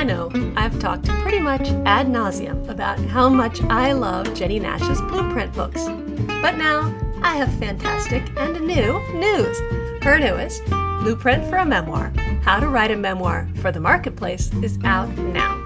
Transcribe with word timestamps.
I 0.00 0.02
know 0.02 0.30
I've 0.56 0.78
talked 0.78 1.08
pretty 1.08 1.40
much 1.40 1.68
ad 1.84 2.06
nauseum 2.06 2.66
about 2.70 2.98
how 2.98 3.28
much 3.28 3.60
I 3.64 3.92
love 3.92 4.32
Jennie 4.32 4.58
Nash's 4.58 4.98
blueprint 5.02 5.52
books. 5.52 5.84
But 6.40 6.56
now 6.56 6.90
I 7.20 7.36
have 7.36 7.52
fantastic 7.58 8.22
and 8.38 8.62
new 8.62 8.98
news. 9.12 9.58
Her 10.02 10.18
newest, 10.18 10.64
Blueprint 11.02 11.44
for 11.50 11.58
a 11.58 11.66
Memoir 11.66 12.14
How 12.42 12.60
to 12.60 12.68
Write 12.68 12.92
a 12.92 12.96
Memoir 12.96 13.46
for 13.56 13.70
the 13.70 13.80
Marketplace, 13.80 14.50
is 14.62 14.78
out 14.84 15.14
now. 15.18 15.58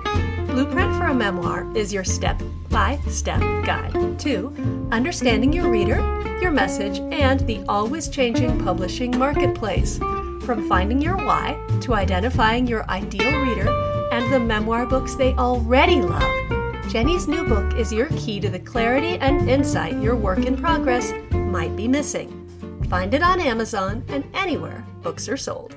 Blueprint 0.46 0.96
for 0.96 1.06
a 1.06 1.14
Memoir 1.14 1.70
is 1.76 1.92
your 1.92 2.02
step 2.02 2.42
by 2.70 2.98
step 3.08 3.38
guide 3.64 4.18
to 4.18 4.52
understanding 4.90 5.52
your 5.52 5.70
reader, 5.70 5.98
your 6.42 6.50
message, 6.50 6.98
and 7.12 7.38
the 7.46 7.62
always 7.68 8.08
changing 8.08 8.64
publishing 8.64 9.16
marketplace. 9.16 9.98
From 9.98 10.68
finding 10.68 11.00
your 11.00 11.16
why 11.18 11.56
to 11.82 11.94
identifying 11.94 12.66
your 12.66 12.84
ideal 12.90 13.40
reader 13.40 13.83
and 14.14 14.32
the 14.32 14.38
memoir 14.38 14.86
books 14.86 15.16
they 15.16 15.34
already 15.34 16.00
love, 16.00 16.88
Jennie's 16.88 17.26
new 17.26 17.44
book 17.44 17.74
is 17.74 17.92
your 17.92 18.06
key 18.10 18.38
to 18.38 18.48
the 18.48 18.60
clarity 18.60 19.18
and 19.18 19.50
insight 19.50 20.00
your 20.00 20.14
work 20.14 20.46
in 20.46 20.56
progress 20.56 21.12
might 21.32 21.74
be 21.74 21.88
missing. 21.88 22.40
Find 22.88 23.12
it 23.12 23.24
on 23.24 23.40
Amazon 23.40 24.04
and 24.06 24.24
anywhere 24.32 24.86
books 25.02 25.28
are 25.28 25.36
sold. 25.36 25.74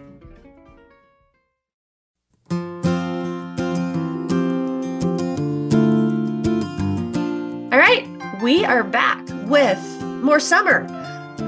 All 7.71 7.79
right, 7.79 8.07
we 8.43 8.63
are 8.65 8.83
back 8.83 9.27
with 9.47 9.81
more 10.21 10.39
summer. 10.39 10.85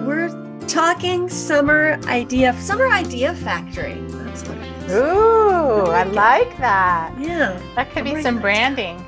We're 0.07 0.29
talking 0.67 1.29
summer 1.29 1.99
idea, 2.05 2.59
summer 2.59 2.87
idea 2.87 3.35
factory. 3.35 4.01
That's 4.07 4.41
what 4.48 4.57
it 4.89 4.95
is. 4.95 4.98
Ooh, 5.02 5.85
I 5.91 6.03
like 6.03 6.57
that. 6.57 7.13
Yeah. 7.20 7.59
That 7.75 7.91
could 7.91 8.03
be 8.03 8.21
some 8.21 8.35
nice. 8.35 8.41
branding. 8.41 9.05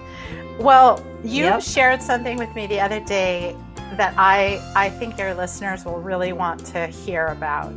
Well, 0.59 1.03
you 1.23 1.45
Yep. 1.45 1.61
shared 1.61 2.01
something 2.01 2.37
with 2.37 2.53
me 2.55 2.67
the 2.67 2.79
other 2.79 2.99
day 2.99 3.55
that 3.97 4.13
I 4.17 4.59
I 4.75 4.89
think 4.89 5.17
your 5.17 5.33
listeners 5.33 5.85
will 5.85 5.99
really 5.99 6.33
want 6.33 6.65
to 6.67 6.87
hear 6.87 7.27
about. 7.27 7.73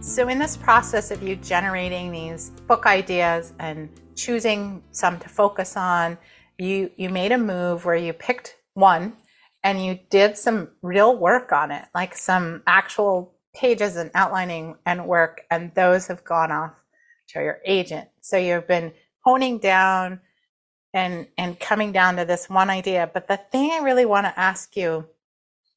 So 0.00 0.28
in 0.28 0.38
this 0.38 0.56
process 0.56 1.10
of 1.10 1.22
you 1.22 1.36
generating 1.36 2.12
these 2.12 2.50
book 2.68 2.86
ideas 2.86 3.52
and 3.58 3.88
choosing 4.14 4.82
some 4.90 5.18
to 5.20 5.28
focus 5.28 5.76
on, 5.76 6.18
you 6.58 6.90
you 6.96 7.08
made 7.08 7.32
a 7.32 7.38
move 7.38 7.84
where 7.84 7.96
you 7.96 8.12
picked 8.12 8.56
one 8.74 9.14
and 9.62 9.84
you 9.84 9.98
did 10.10 10.36
some 10.36 10.68
real 10.82 11.16
work 11.16 11.52
on 11.52 11.70
it, 11.70 11.84
like 11.94 12.14
some 12.14 12.62
actual 12.66 13.32
pages 13.54 13.96
and 13.96 14.10
outlining 14.14 14.76
and 14.84 15.06
work, 15.06 15.42
and 15.50 15.72
those 15.74 16.08
have 16.08 16.22
gone 16.24 16.52
off 16.52 16.72
to 17.28 17.40
your 17.40 17.60
agent. 17.64 18.08
So 18.20 18.36
you've 18.36 18.66
been 18.66 18.92
honing 19.20 19.58
down 19.58 20.20
and 20.92 21.26
and 21.36 21.58
coming 21.58 21.92
down 21.92 22.16
to 22.16 22.24
this 22.24 22.48
one 22.48 22.70
idea. 22.70 23.10
But 23.12 23.28
the 23.28 23.36
thing 23.36 23.72
I 23.72 23.78
really 23.78 24.04
want 24.04 24.26
to 24.26 24.38
ask 24.38 24.76
you, 24.76 25.06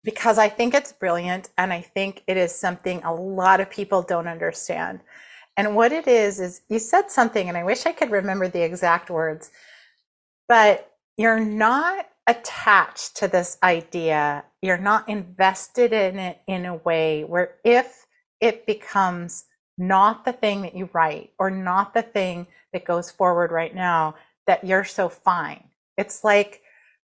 because 0.03 0.37
I 0.37 0.49
think 0.49 0.73
it's 0.73 0.93
brilliant 0.93 1.49
and 1.57 1.73
I 1.73 1.81
think 1.81 2.23
it 2.27 2.37
is 2.37 2.53
something 2.53 3.03
a 3.03 3.13
lot 3.13 3.59
of 3.59 3.69
people 3.69 4.01
don't 4.01 4.27
understand. 4.27 5.01
And 5.57 5.75
what 5.75 5.91
it 5.91 6.07
is 6.07 6.39
is 6.39 6.61
you 6.69 6.77
said 6.77 7.09
something, 7.09 7.49
and 7.49 7.57
I 7.57 7.63
wish 7.63 7.87
I 7.87 7.91
could 7.91 8.11
remember 8.11 8.47
the 8.47 8.63
exact 8.63 9.09
words, 9.09 9.49
but 10.47 10.91
you're 11.17 11.43
not 11.43 12.05
attached 12.27 13.17
to 13.17 13.27
this 13.27 13.57
idea. 13.63 14.43
You're 14.61 14.77
not 14.77 15.09
invested 15.09 15.93
in 15.93 16.19
it 16.19 16.41
in 16.45 16.65
a 16.65 16.75
way 16.75 17.23
where 17.23 17.55
if 17.63 18.05
it 18.39 18.67
becomes 18.67 19.45
not 19.77 20.25
the 20.25 20.33
thing 20.33 20.61
that 20.63 20.75
you 20.75 20.89
write 20.93 21.31
or 21.39 21.49
not 21.49 21.93
the 21.93 22.01
thing 22.01 22.47
that 22.73 22.85
goes 22.85 23.11
forward 23.11 23.51
right 23.51 23.73
now, 23.75 24.15
that 24.47 24.63
you're 24.63 24.83
so 24.83 25.09
fine. 25.09 25.65
It's 25.97 26.23
like 26.23 26.61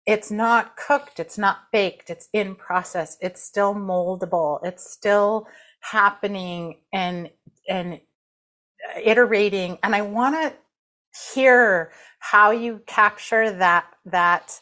it's 0.07 0.31
not 0.31 0.77
cooked, 0.77 1.21
it's 1.21 1.39
not 1.39 1.71
baked, 1.73 2.11
it's 2.11 2.29
in 2.33 2.55
process, 2.57 3.17
it's 3.21 3.43
still 3.43 3.75
moldable, 3.75 4.61
it's 4.65 4.91
still 4.91 5.47
happening 5.81 6.79
and 6.93 7.31
and 7.69 8.01
iterating. 9.03 9.79
And 9.83 9.95
I 9.95 10.03
want 10.03 10.35
to 10.37 10.55
hear 11.35 11.93
how 12.19 12.51
you 12.51 12.83
capture 12.87 13.51
that 13.51 13.87
that 14.07 14.61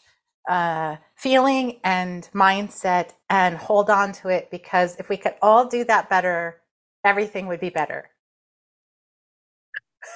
uh, 0.48 0.96
feeling 1.16 1.80
and 1.84 2.28
mindset 2.34 3.10
and 3.28 3.56
hold 3.56 3.90
on 3.90 4.12
to 4.12 4.28
it 4.28 4.50
because 4.50 4.96
if 4.96 5.08
we 5.08 5.16
could 5.16 5.34
all 5.42 5.66
do 5.66 5.84
that 5.84 6.10
better, 6.10 6.59
everything 7.04 7.46
would 7.46 7.60
be 7.60 7.70
better. 7.70 8.10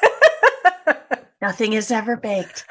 Nothing 1.43 1.75
is 1.75 1.91
ever 1.91 2.17
baked. 2.17 2.65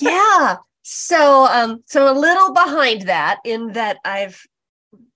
yeah. 0.00 0.56
So 0.82 1.46
um 1.46 1.82
so 1.86 2.10
a 2.10 2.16
little 2.18 2.52
behind 2.52 3.02
that 3.02 3.38
in 3.44 3.72
that 3.72 3.98
I've 4.04 4.42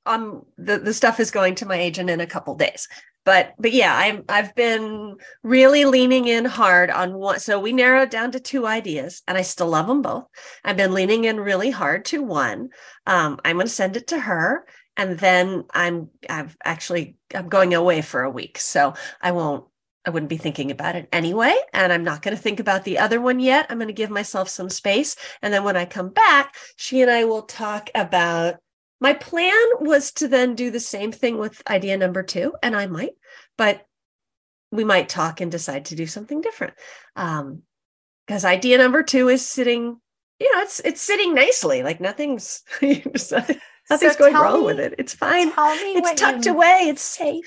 um 0.06 0.44
the, 0.56 0.78
the 0.78 0.94
stuff 0.94 1.20
is 1.20 1.30
going 1.30 1.54
to 1.56 1.66
my 1.66 1.76
agent 1.76 2.10
in 2.10 2.20
a 2.20 2.26
couple 2.26 2.54
days. 2.54 2.88
But 3.24 3.54
but 3.58 3.72
yeah, 3.72 3.94
I'm 3.96 4.24
I've 4.28 4.54
been 4.54 5.16
really 5.42 5.84
leaning 5.84 6.26
in 6.26 6.44
hard 6.44 6.90
on 6.90 7.14
one. 7.14 7.40
So 7.40 7.58
we 7.58 7.72
narrowed 7.72 8.10
down 8.10 8.32
to 8.32 8.40
two 8.40 8.66
ideas, 8.66 9.22
and 9.26 9.38
I 9.38 9.42
still 9.42 9.68
love 9.68 9.86
them 9.86 10.02
both. 10.02 10.26
I've 10.64 10.76
been 10.76 10.92
leaning 10.94 11.24
in 11.24 11.40
really 11.40 11.70
hard 11.70 12.04
to 12.06 12.22
one. 12.22 12.70
Um, 13.06 13.38
I'm 13.44 13.56
going 13.56 13.66
to 13.66 13.72
send 13.72 13.96
it 13.96 14.08
to 14.08 14.20
her, 14.20 14.66
and 14.96 15.18
then 15.18 15.64
I'm 15.72 16.10
I've 16.28 16.56
actually 16.64 17.16
I'm 17.34 17.48
going 17.48 17.74
away 17.74 18.02
for 18.02 18.22
a 18.22 18.30
week, 18.30 18.58
so 18.58 18.94
I 19.22 19.32
won't 19.32 19.64
I 20.06 20.10
wouldn't 20.10 20.30
be 20.30 20.36
thinking 20.36 20.70
about 20.70 20.96
it 20.96 21.08
anyway. 21.12 21.56
And 21.72 21.92
I'm 21.92 22.04
not 22.04 22.20
going 22.22 22.36
to 22.36 22.42
think 22.42 22.60
about 22.60 22.84
the 22.84 22.98
other 22.98 23.20
one 23.20 23.40
yet. 23.40 23.66
I'm 23.70 23.78
going 23.78 23.88
to 23.88 23.94
give 23.94 24.10
myself 24.10 24.48
some 24.50 24.68
space. 24.68 25.16
And 25.40 25.52
then 25.52 25.64
when 25.64 25.76
I 25.76 25.86
come 25.86 26.10
back, 26.10 26.54
she 26.76 27.00
and 27.00 27.10
I 27.10 27.24
will 27.24 27.42
talk 27.42 27.90
about. 27.94 28.56
My 29.00 29.12
plan 29.12 29.52
was 29.80 30.12
to 30.12 30.28
then 30.28 30.54
do 30.54 30.70
the 30.70 30.80
same 30.80 31.12
thing 31.12 31.38
with 31.38 31.62
idea 31.68 31.96
number 31.96 32.22
two, 32.22 32.54
and 32.62 32.74
I 32.76 32.86
might, 32.86 33.12
but 33.58 33.86
we 34.70 34.84
might 34.84 35.08
talk 35.08 35.40
and 35.40 35.50
decide 35.50 35.86
to 35.86 35.94
do 35.94 36.06
something 36.06 36.40
different. 36.40 36.74
Um, 37.16 37.62
because 38.26 38.44
idea 38.44 38.78
number 38.78 39.02
two 39.02 39.28
is 39.28 39.46
sitting, 39.46 40.00
you 40.40 40.54
know, 40.54 40.62
it's 40.62 40.80
it's 40.80 41.02
sitting 41.02 41.34
nicely. 41.34 41.82
Like 41.82 42.00
nothing's 42.00 42.62
nothing's 42.82 43.28
So 43.28 44.14
going 44.18 44.34
wrong 44.34 44.60
me- 44.60 44.66
with 44.66 44.80
it. 44.80 44.94
It's 44.98 45.14
fine. 45.14 45.52
Tell 45.52 45.74
me 45.76 45.96
It's 45.96 46.20
tucked 46.20 46.46
away. 46.46 46.86
It's 46.88 47.02
safe. 47.02 47.44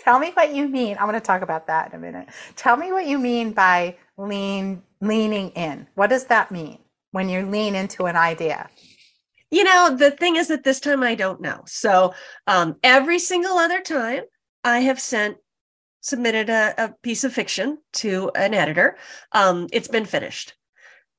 Tell 0.00 0.18
me 0.18 0.30
what 0.32 0.54
you 0.54 0.66
mean. 0.66 0.96
I'm 0.98 1.06
going 1.06 1.20
to 1.20 1.20
talk 1.20 1.42
about 1.42 1.66
that 1.66 1.90
in 1.90 1.98
a 1.98 2.00
minute. 2.00 2.28
Tell 2.56 2.76
me 2.76 2.90
what 2.90 3.06
you 3.06 3.18
mean 3.18 3.52
by 3.52 3.96
lean 4.16 4.82
leaning 5.00 5.50
in. 5.50 5.86
What 5.94 6.08
does 6.10 6.24
that 6.26 6.50
mean 6.50 6.78
when 7.12 7.28
you 7.28 7.46
lean 7.46 7.74
into 7.74 8.06
an 8.06 8.16
idea? 8.16 8.68
You 9.50 9.64
know 9.64 9.96
the 9.96 10.10
thing 10.10 10.36
is 10.36 10.48
that 10.48 10.64
this 10.64 10.80
time 10.80 11.02
i 11.02 11.14
don't 11.14 11.40
know. 11.40 11.62
So 11.66 12.14
um, 12.46 12.76
every 12.82 13.18
single 13.18 13.58
other 13.58 13.80
time 13.80 14.22
i 14.64 14.80
have 14.80 15.00
sent 15.00 15.36
submitted 16.02 16.48
a, 16.48 16.74
a 16.78 16.94
piece 17.02 17.24
of 17.24 17.32
fiction 17.32 17.78
to 17.92 18.30
an 18.34 18.54
editor. 18.54 18.96
Um, 19.32 19.68
it's 19.72 19.88
been 19.88 20.06
finished 20.06 20.54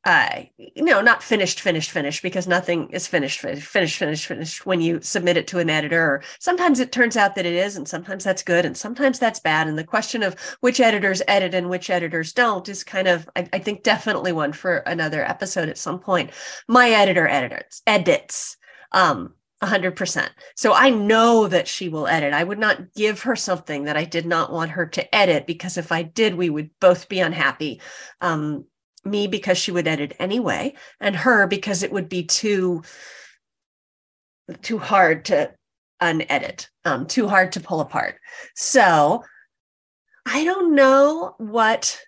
uh, 0.03 0.41
no 0.78 1.00
not 1.00 1.22
finished 1.22 1.62
finished 1.62 1.91
finished 1.91 2.23
because 2.23 2.47
nothing 2.47 2.89
is 2.89 3.06
finished 3.07 3.39
finished 3.39 3.67
finished 3.67 3.97
finished 3.97 4.25
finished 4.25 4.66
when 4.66 4.81
you 4.81 5.00
submit 5.01 5.38
it 5.38 5.45
to 5.47 5.59
an 5.59 5.69
editor. 5.69 6.23
Sometimes 6.39 6.79
it 6.79 6.91
turns 6.91 7.16
out 7.16 7.35
that 7.35 7.45
it 7.45 7.53
is 7.53 7.75
and 7.75 7.88
sometimes 7.88 8.23
that's 8.23 8.41
good 8.41 8.66
and 8.66 8.75
sometimes 8.75 9.19
that's 9.19 9.39
bad 9.39 9.67
and 9.67 9.78
the 9.78 9.84
question 9.84 10.23
of 10.23 10.35
which 10.62 10.79
editors 10.79 11.22
edit 11.28 11.53
and 11.53 11.69
which 11.69 11.91
editors 11.91 12.34
don't 12.34 12.67
is 12.67 12.84
kind 12.84 13.07
of 13.07 13.29
i, 13.35 13.47
I 13.53 13.59
think 13.59 13.84
definitely 13.84 14.31
one 14.31 14.53
for 14.53 14.78
another 14.78 15.23
episode 15.23 15.69
at 15.69 15.78
some 15.78 16.00
point. 16.00 16.31
My 16.68 16.89
editor 16.89 17.28
edits 17.28 17.83
edits 17.85 18.57
um 18.94 19.35
100% 19.62 20.29
so 20.56 20.73
i 20.73 20.89
know 20.89 21.47
that 21.47 21.68
she 21.68 21.89
will 21.89 22.07
edit. 22.07 22.33
I 22.33 22.44
would 22.44 22.57
not 22.57 22.95
give 22.95 23.22
her 23.22 23.35
something 23.35 23.83
that 23.83 23.97
i 23.97 24.06
did 24.06 24.25
not 24.25 24.51
want 24.51 24.72
her 24.72 24.88
to 24.88 25.16
edit 25.16 25.45
because 25.45 25.78
if 25.78 25.91
i 25.91 26.01
did 26.01 26.33
we 26.33 26.50
would 26.50 26.72
both 26.79 27.07
be 27.07 27.19
unhappy. 27.19 27.81
Um 28.19 28.65
me 29.03 29.27
because 29.27 29.57
she 29.57 29.71
would 29.71 29.88
edit 29.88 30.15
anyway 30.19 30.74
and 31.00 31.15
her 31.15 31.48
because 31.48 31.83
it 31.83 31.92
would 31.92 32.09
be 32.09 32.24
too 32.24 32.83
too 34.62 34.77
hard 34.77 35.25
to 35.25 35.51
unedit 36.01 36.68
um 36.86 37.06
too 37.06 37.27
hard 37.27 37.51
to 37.51 37.59
pull 37.59 37.80
apart 37.80 38.19
so 38.56 39.24
i 40.25 40.44
don't 40.44 40.75
know 40.75 41.36
what 41.38 42.00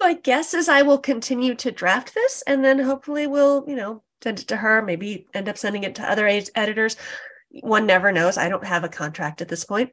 my 0.00 0.14
guess 0.14 0.54
is 0.54 0.68
I 0.68 0.82
will 0.82 0.98
continue 0.98 1.54
to 1.56 1.70
draft 1.70 2.14
this 2.14 2.42
and 2.46 2.64
then 2.64 2.78
hopefully 2.78 3.26
we'll, 3.26 3.64
you 3.66 3.76
know, 3.76 4.02
send 4.22 4.40
it 4.40 4.48
to 4.48 4.56
her, 4.56 4.82
maybe 4.82 5.26
end 5.34 5.48
up 5.48 5.58
sending 5.58 5.84
it 5.84 5.94
to 5.96 6.10
other 6.10 6.26
ed- 6.26 6.50
editors. 6.54 6.96
One 7.50 7.86
never 7.86 8.12
knows. 8.12 8.36
I 8.36 8.48
don't 8.48 8.64
have 8.64 8.84
a 8.84 8.88
contract 8.88 9.40
at 9.40 9.48
this 9.48 9.64
point. 9.64 9.90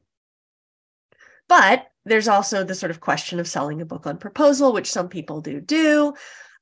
But 1.47 1.87
there's 2.05 2.27
also 2.27 2.63
the 2.63 2.75
sort 2.75 2.91
of 2.91 2.99
question 2.99 3.39
of 3.39 3.47
selling 3.47 3.81
a 3.81 3.85
book 3.85 4.05
on 4.07 4.17
proposal, 4.17 4.73
which 4.73 4.91
some 4.91 5.09
people 5.09 5.41
do 5.41 5.61
do. 5.61 6.13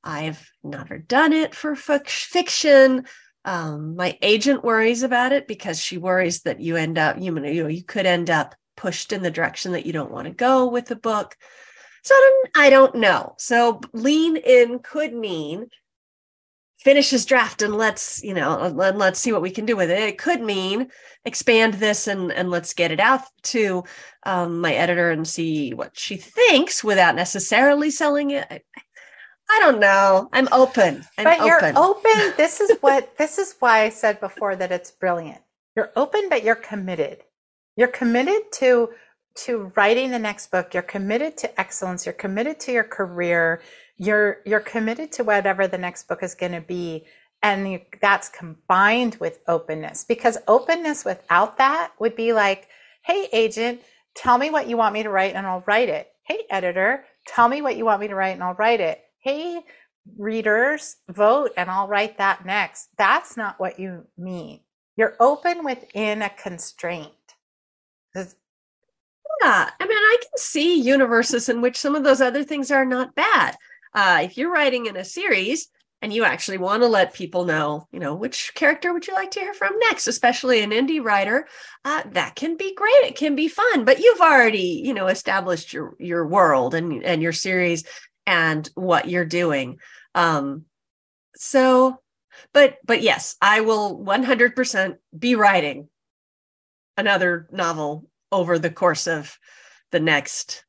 I've 0.04 0.50
never 0.62 0.98
done 0.98 1.32
it 1.32 1.54
for 1.54 1.74
fic- 1.74 2.08
fiction. 2.08 3.06
Um, 3.44 3.96
my 3.96 4.18
agent 4.22 4.62
worries 4.62 5.02
about 5.02 5.32
it 5.32 5.48
because 5.48 5.80
she 5.80 5.98
worries 5.98 6.42
that 6.42 6.60
you 6.60 6.76
end 6.76 6.98
up, 6.98 7.18
you 7.18 7.32
know, 7.32 7.66
you 7.68 7.84
could 7.84 8.06
end 8.06 8.30
up 8.30 8.54
pushed 8.76 9.12
in 9.12 9.22
the 9.22 9.30
direction 9.30 9.72
that 9.72 9.86
you 9.86 9.92
don't 9.92 10.10
want 10.10 10.26
to 10.26 10.34
go 10.34 10.68
with 10.68 10.86
the 10.86 10.96
book. 10.96 11.36
So 12.04 12.14
I 12.14 12.18
don't, 12.20 12.64
I 12.64 12.70
don't 12.70 12.94
know. 12.96 13.34
So 13.38 13.80
lean 13.92 14.36
in 14.36 14.80
could 14.80 15.12
mean 15.12 15.68
finish 16.84 17.10
his 17.10 17.24
draft 17.24 17.62
and 17.62 17.76
let's 17.76 18.22
you 18.24 18.34
know 18.34 18.58
and 18.60 18.98
let's 18.98 19.20
see 19.20 19.32
what 19.32 19.42
we 19.42 19.50
can 19.50 19.64
do 19.64 19.76
with 19.76 19.90
it 19.90 19.98
it 20.00 20.18
could 20.18 20.40
mean 20.40 20.88
expand 21.24 21.74
this 21.74 22.08
and 22.08 22.32
and 22.32 22.50
let's 22.50 22.74
get 22.74 22.90
it 22.90 23.00
out 23.00 23.22
to 23.42 23.84
um, 24.24 24.60
my 24.60 24.72
editor 24.74 25.10
and 25.10 25.26
see 25.26 25.72
what 25.72 25.96
she 25.96 26.16
thinks 26.16 26.82
without 26.82 27.14
necessarily 27.14 27.90
selling 27.90 28.30
it 28.30 28.46
I, 28.50 28.60
I 29.50 29.60
don't 29.60 29.80
know. 29.80 30.30
I'm 30.32 30.48
open. 30.50 31.04
I'm 31.18 31.24
but 31.24 31.44
you're 31.44 31.58
open. 31.58 31.76
open. 31.76 32.32
This 32.36 32.60
is 32.60 32.78
what 32.80 33.18
this 33.18 33.38
is 33.38 33.54
why 33.58 33.82
I 33.82 33.90
said 33.90 34.18
before 34.18 34.56
that 34.56 34.72
it's 34.72 34.90
brilliant. 34.90 35.40
You're 35.76 35.92
open, 35.94 36.28
but 36.30 36.42
you're 36.42 36.54
committed. 36.54 37.18
You're 37.76 37.88
committed 37.88 38.50
to 38.52 38.90
to 39.44 39.72
writing 39.76 40.10
the 40.10 40.18
next 40.18 40.50
book. 40.50 40.72
You're 40.72 40.82
committed 40.82 41.36
to 41.38 41.60
excellence. 41.60 42.06
You're 42.06 42.12
committed 42.14 42.60
to 42.60 42.72
your 42.72 42.84
career 42.84 43.60
you're 43.98 44.38
you're 44.44 44.60
committed 44.60 45.12
to 45.12 45.24
whatever 45.24 45.66
the 45.66 45.78
next 45.78 46.08
book 46.08 46.22
is 46.22 46.34
going 46.34 46.52
to 46.52 46.60
be 46.60 47.04
and 47.42 47.80
that's 48.00 48.28
combined 48.28 49.16
with 49.16 49.40
openness 49.48 50.04
because 50.04 50.38
openness 50.48 51.04
without 51.04 51.58
that 51.58 51.92
would 51.98 52.16
be 52.16 52.32
like 52.32 52.68
hey 53.04 53.28
agent 53.32 53.80
tell 54.14 54.38
me 54.38 54.50
what 54.50 54.68
you 54.68 54.76
want 54.76 54.94
me 54.94 55.02
to 55.02 55.10
write 55.10 55.34
and 55.34 55.46
i'll 55.46 55.64
write 55.66 55.88
it. 55.88 56.08
Hey 56.24 56.40
editor 56.50 57.04
tell 57.26 57.48
me 57.48 57.62
what 57.62 57.76
you 57.76 57.84
want 57.84 58.00
me 58.00 58.08
to 58.08 58.14
write 58.14 58.34
and 58.34 58.42
i'll 58.42 58.54
write 58.54 58.80
it. 58.80 59.00
Hey 59.20 59.60
readers 60.18 60.96
vote 61.08 61.52
and 61.56 61.70
i'll 61.70 61.88
write 61.88 62.18
that 62.18 62.44
next. 62.46 62.88
That's 62.98 63.36
not 63.36 63.60
what 63.60 63.78
you 63.78 64.06
mean. 64.16 64.60
You're 64.96 65.16
open 65.20 65.64
within 65.64 66.22
a 66.22 66.30
constraint. 66.30 67.12
Yeah 69.42 69.70
i 69.80 69.86
mean 69.86 69.98
i 69.98 70.16
can 70.20 70.38
see 70.38 70.80
universes 70.80 71.48
in 71.48 71.60
which 71.60 71.78
some 71.78 71.94
of 71.94 72.04
those 72.04 72.20
other 72.20 72.44
things 72.44 72.70
are 72.70 72.84
not 72.84 73.14
bad 73.14 73.56
uh, 73.94 74.20
if 74.22 74.36
you're 74.36 74.52
writing 74.52 74.86
in 74.86 74.96
a 74.96 75.04
series 75.04 75.68
and 76.00 76.12
you 76.12 76.24
actually 76.24 76.58
want 76.58 76.82
to 76.82 76.88
let 76.88 77.14
people 77.14 77.44
know, 77.44 77.86
you 77.92 78.00
know, 78.00 78.14
which 78.14 78.52
character 78.54 78.92
would 78.92 79.06
you 79.06 79.14
like 79.14 79.30
to 79.32 79.40
hear 79.40 79.54
from 79.54 79.78
next, 79.78 80.08
especially 80.08 80.60
an 80.60 80.70
indie 80.70 81.02
writer, 81.02 81.46
uh, 81.84 82.02
that 82.10 82.34
can 82.34 82.56
be 82.56 82.74
great. 82.74 83.04
It 83.04 83.16
can 83.16 83.36
be 83.36 83.48
fun, 83.48 83.84
but 83.84 84.00
you've 84.00 84.20
already, 84.20 84.82
you 84.84 84.94
know, 84.94 85.06
established 85.06 85.72
your 85.72 85.94
your 85.98 86.26
world 86.26 86.74
and 86.74 87.04
and 87.04 87.22
your 87.22 87.32
series 87.32 87.84
and 88.26 88.68
what 88.74 89.08
you're 89.08 89.24
doing. 89.24 89.78
Um, 90.14 90.64
so, 91.36 92.00
but 92.52 92.78
but 92.84 93.02
yes, 93.02 93.36
I 93.40 93.60
will 93.60 93.98
100% 94.04 94.96
be 95.16 95.34
writing 95.36 95.88
another 96.96 97.46
novel 97.52 98.08
over 98.30 98.58
the 98.58 98.70
course 98.70 99.06
of 99.06 99.38
the 99.92 100.00
next 100.00 100.64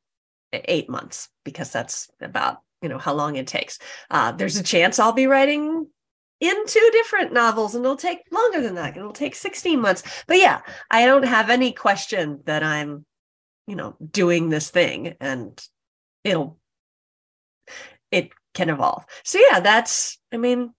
eight 0.54 0.90
months 0.90 1.30
because 1.44 1.72
that's 1.72 2.10
about 2.22 2.60
you 2.84 2.90
know 2.90 3.00
how 3.00 3.14
long 3.14 3.38
it 3.38 3.48
takes. 3.48 3.80
Uh, 4.12 4.34
there's 4.34 4.58
a 4.58 4.64
chance 4.64 5.00
i'll 5.00 5.14
be 5.14 5.26
writing 5.26 5.88
in 6.40 6.68
two 6.68 6.90
different 6.92 7.32
novels 7.32 7.74
and 7.74 7.86
it'll 7.86 7.96
take 7.96 8.20
longer 8.30 8.62
than 8.62 8.76
that. 8.76 8.98
It'll 8.98 9.14
take 9.14 9.34
16 9.34 9.80
months. 9.80 10.04
But 10.28 10.38
yeah 10.38 10.60
i 10.92 11.06
don't 11.06 11.24
have 11.26 11.50
any 11.50 11.72
question 11.72 12.42
that 12.46 12.62
i'm 12.62 13.06
you 13.66 13.76
know 13.76 13.96
doing 14.12 14.50
this 14.50 14.70
thing 14.70 15.16
and 15.22 15.66
it'll 16.24 16.60
it 18.12 18.30
can 18.54 18.70
evolve. 18.70 19.06
So 19.24 19.40
yeah 19.40 19.62
that's 19.62 20.20
i 20.32 20.38
mean 20.38 20.74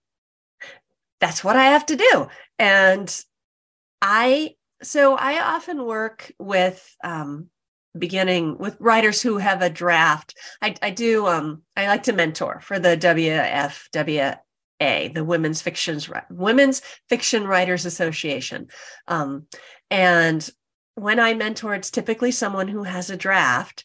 that's 1.20 1.42
what 1.42 1.56
i 1.56 1.64
have 1.64 1.86
to 1.86 1.96
do. 1.96 2.28
And 2.58 3.24
i 4.02 4.50
so 4.82 5.14
i 5.16 5.40
often 5.54 5.82
work 5.84 6.30
with 6.38 6.94
um 7.02 7.48
beginning 7.96 8.58
with 8.58 8.76
writers 8.81 9.23
who 9.23 9.38
have 9.38 9.62
a 9.62 9.70
draft. 9.70 10.35
I, 10.61 10.75
I 10.82 10.91
do 10.91 11.26
um 11.26 11.62
I 11.76 11.87
like 11.87 12.05
to 12.05 12.12
mentor 12.12 12.61
for 12.61 12.79
the 12.79 12.96
WFWA, 12.96 14.38
the 15.14 15.25
Women's 15.25 15.62
Fictions 15.62 16.11
Women's 16.31 16.82
Fiction 17.08 17.46
Writers 17.46 17.87
Association. 17.87 18.69
Um, 19.06 19.46
and 19.91 20.49
when 20.94 21.19
I 21.19 21.35
mentor, 21.35 21.75
it's 21.75 21.91
typically 21.91 22.31
someone 22.31 22.69
who 22.69 22.85
has 22.85 23.11
a 23.11 23.17
draft 23.17 23.85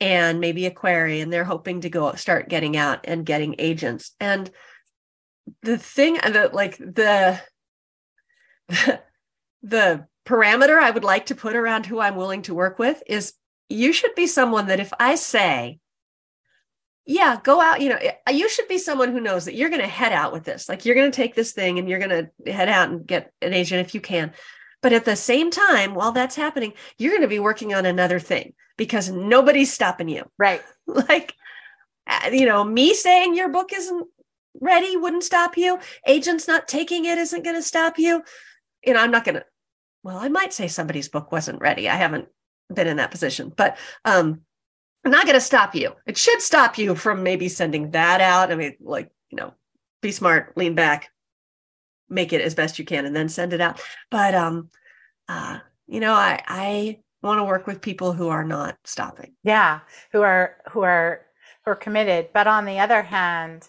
and 0.00 0.40
maybe 0.40 0.64
a 0.64 0.70
query, 0.70 1.20
and 1.20 1.30
they're 1.30 1.44
hoping 1.44 1.82
to 1.82 1.90
go 1.90 2.14
start 2.14 2.48
getting 2.48 2.76
out 2.76 3.00
and 3.04 3.26
getting 3.26 3.54
agents. 3.58 4.14
And 4.18 4.50
the 5.62 5.76
thing 5.76 6.14
that 6.14 6.54
like 6.54 6.78
the 6.78 7.40
the 9.62 10.06
parameter 10.26 10.80
I 10.80 10.90
would 10.90 11.04
like 11.04 11.26
to 11.26 11.34
put 11.34 11.56
around 11.56 11.86
who 11.86 12.00
I'm 12.00 12.16
willing 12.16 12.42
to 12.42 12.54
work 12.54 12.78
with 12.78 13.02
is 13.06 13.34
you 13.68 13.92
should 13.92 14.14
be 14.14 14.26
someone 14.26 14.66
that 14.66 14.80
if 14.80 14.92
I 14.98 15.14
say, 15.14 15.78
yeah, 17.06 17.38
go 17.42 17.60
out, 17.60 17.80
you 17.80 17.88
know, 17.88 17.98
eh, 18.00 18.30
you 18.30 18.48
should 18.48 18.68
be 18.68 18.78
someone 18.78 19.12
who 19.12 19.20
knows 19.20 19.44
that 19.44 19.54
you're 19.54 19.70
going 19.70 19.82
to 19.82 19.88
head 19.88 20.12
out 20.12 20.32
with 20.32 20.44
this. 20.44 20.68
Like 20.68 20.84
you're 20.84 20.94
going 20.94 21.10
to 21.10 21.16
take 21.16 21.34
this 21.34 21.52
thing 21.52 21.78
and 21.78 21.88
you're 21.88 21.98
going 21.98 22.30
to 22.44 22.52
head 22.52 22.68
out 22.68 22.90
and 22.90 23.06
get 23.06 23.32
an 23.40 23.54
agent 23.54 23.86
if 23.86 23.94
you 23.94 24.00
can. 24.00 24.32
But 24.82 24.92
at 24.92 25.04
the 25.04 25.16
same 25.16 25.50
time, 25.50 25.94
while 25.94 26.12
that's 26.12 26.36
happening, 26.36 26.72
you're 26.98 27.12
going 27.12 27.22
to 27.22 27.28
be 27.28 27.38
working 27.38 27.74
on 27.74 27.84
another 27.84 28.18
thing 28.18 28.54
because 28.76 29.10
nobody's 29.10 29.72
stopping 29.72 30.08
you. 30.08 30.24
Right. 30.38 30.62
like, 30.86 31.34
eh, 32.06 32.30
you 32.30 32.46
know, 32.46 32.64
me 32.64 32.94
saying 32.94 33.34
your 33.34 33.48
book 33.48 33.72
isn't 33.72 34.06
ready 34.60 34.96
wouldn't 34.96 35.24
stop 35.24 35.56
you. 35.56 35.78
Agents 36.06 36.48
not 36.48 36.68
taking 36.68 37.04
it 37.04 37.18
isn't 37.18 37.44
going 37.44 37.56
to 37.56 37.62
stop 37.62 37.98
you. 37.98 38.22
You 38.84 38.94
know, 38.94 39.00
I'm 39.00 39.10
not 39.10 39.24
going 39.24 39.36
to 39.36 39.44
well, 40.02 40.16
I 40.16 40.28
might 40.28 40.52
say 40.52 40.68
somebody's 40.68 41.08
book 41.08 41.30
wasn't 41.30 41.60
ready. 41.60 41.88
I 41.88 41.96
haven't 41.96 42.28
been 42.72 42.86
in 42.86 42.96
that 42.96 43.10
position, 43.10 43.52
but 43.54 43.76
um, 44.04 44.40
I'm 45.04 45.10
not 45.10 45.26
going 45.26 45.34
to 45.34 45.40
stop 45.40 45.74
you. 45.74 45.92
It 46.06 46.16
should 46.16 46.40
stop 46.40 46.78
you 46.78 46.94
from 46.94 47.22
maybe 47.22 47.48
sending 47.48 47.90
that 47.92 48.20
out. 48.20 48.50
I 48.50 48.54
mean, 48.54 48.76
like, 48.80 49.10
you 49.30 49.36
know, 49.36 49.54
be 50.00 50.12
smart, 50.12 50.56
lean 50.56 50.74
back, 50.74 51.10
make 52.08 52.32
it 52.32 52.40
as 52.40 52.54
best 52.54 52.78
you 52.78 52.84
can, 52.84 53.04
and 53.06 53.14
then 53.14 53.28
send 53.28 53.52
it 53.52 53.60
out. 53.60 53.80
But, 54.10 54.34
um, 54.34 54.70
uh, 55.28 55.58
you 55.86 56.00
know, 56.00 56.12
I, 56.12 56.42
I 56.46 56.98
want 57.22 57.38
to 57.38 57.44
work 57.44 57.66
with 57.66 57.82
people 57.82 58.12
who 58.12 58.28
are 58.28 58.44
not 58.44 58.78
stopping. 58.84 59.34
Yeah. 59.44 59.80
Who 60.12 60.22
are, 60.22 60.56
who 60.70 60.82
are, 60.82 61.22
who 61.64 61.72
are 61.72 61.76
committed. 61.76 62.30
But 62.32 62.46
on 62.46 62.64
the 62.64 62.78
other 62.78 63.02
hand, 63.02 63.68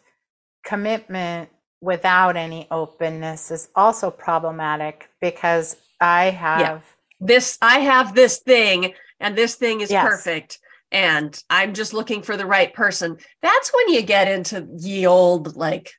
commitment 0.63 1.49
without 1.81 2.37
any 2.37 2.67
openness 2.71 3.51
is 3.51 3.69
also 3.75 4.11
problematic 4.11 5.09
because 5.19 5.75
I 6.01 6.31
have 6.31 6.59
yeah. 6.59 6.80
this, 7.19 7.57
I 7.62 7.80
have 7.80 8.15
this 8.15 8.39
thing, 8.39 8.94
and 9.19 9.38
this 9.38 9.56
thing 9.56 9.81
is 9.81 9.92
yes. 9.92 10.06
perfect. 10.06 10.59
And 10.92 11.42
I'm 11.50 11.74
just 11.74 11.94
looking 11.94 12.21
for 12.21 12.36
the 12.36 12.45
right 12.45 12.74
person. 12.74 13.17
That's 13.41 13.72
when 13.74 13.93
you 13.93 14.01
get 14.01 14.27
into 14.27 14.67
ye 14.77 15.05
old, 15.05 15.55
like, 15.55 15.93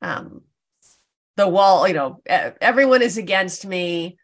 um, 0.00 0.42
the 1.36 1.48
wall, 1.48 1.88
you 1.88 1.94
know, 1.94 2.20
everyone 2.26 3.02
is 3.02 3.16
against 3.16 3.66
me. 3.66 4.18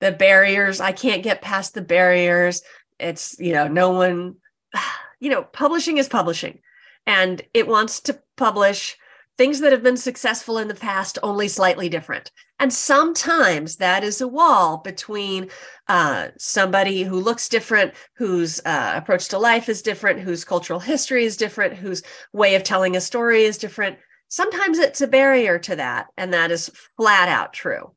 The 0.00 0.12
barriers, 0.12 0.80
I 0.80 0.92
can't 0.92 1.22
get 1.22 1.42
past 1.42 1.74
the 1.74 1.82
barriers. 1.82 2.62
It's, 2.98 3.36
you 3.38 3.52
know, 3.52 3.66
no 3.66 3.90
one, 3.90 4.36
you 5.20 5.30
know, 5.30 5.42
publishing 5.42 5.98
is 5.98 6.08
publishing 6.08 6.60
and 7.06 7.42
it 7.54 7.66
wants 7.66 8.00
to 8.02 8.20
publish 8.36 8.96
things 9.36 9.60
that 9.60 9.72
have 9.72 9.82
been 9.82 9.96
successful 9.96 10.58
in 10.58 10.68
the 10.68 10.74
past, 10.74 11.18
only 11.22 11.48
slightly 11.48 11.88
different. 11.88 12.30
And 12.60 12.70
sometimes 12.70 13.76
that 13.76 14.04
is 14.04 14.20
a 14.20 14.28
wall 14.28 14.76
between 14.76 15.48
uh, 15.88 16.28
somebody 16.36 17.02
who 17.02 17.18
looks 17.18 17.48
different, 17.48 17.94
whose 18.16 18.60
uh, 18.66 18.92
approach 18.94 19.28
to 19.28 19.38
life 19.38 19.70
is 19.70 19.80
different, 19.80 20.20
whose 20.20 20.44
cultural 20.44 20.78
history 20.78 21.24
is 21.24 21.38
different, 21.38 21.74
whose 21.74 22.02
way 22.34 22.54
of 22.54 22.62
telling 22.62 22.96
a 22.96 23.00
story 23.00 23.44
is 23.44 23.56
different. 23.56 23.98
Sometimes 24.28 24.78
it's 24.78 25.00
a 25.00 25.06
barrier 25.08 25.58
to 25.60 25.76
that, 25.76 26.08
and 26.18 26.34
that 26.34 26.50
is 26.50 26.70
flat 26.98 27.30
out 27.30 27.54
true. 27.54 27.92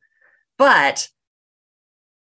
But 0.57 1.09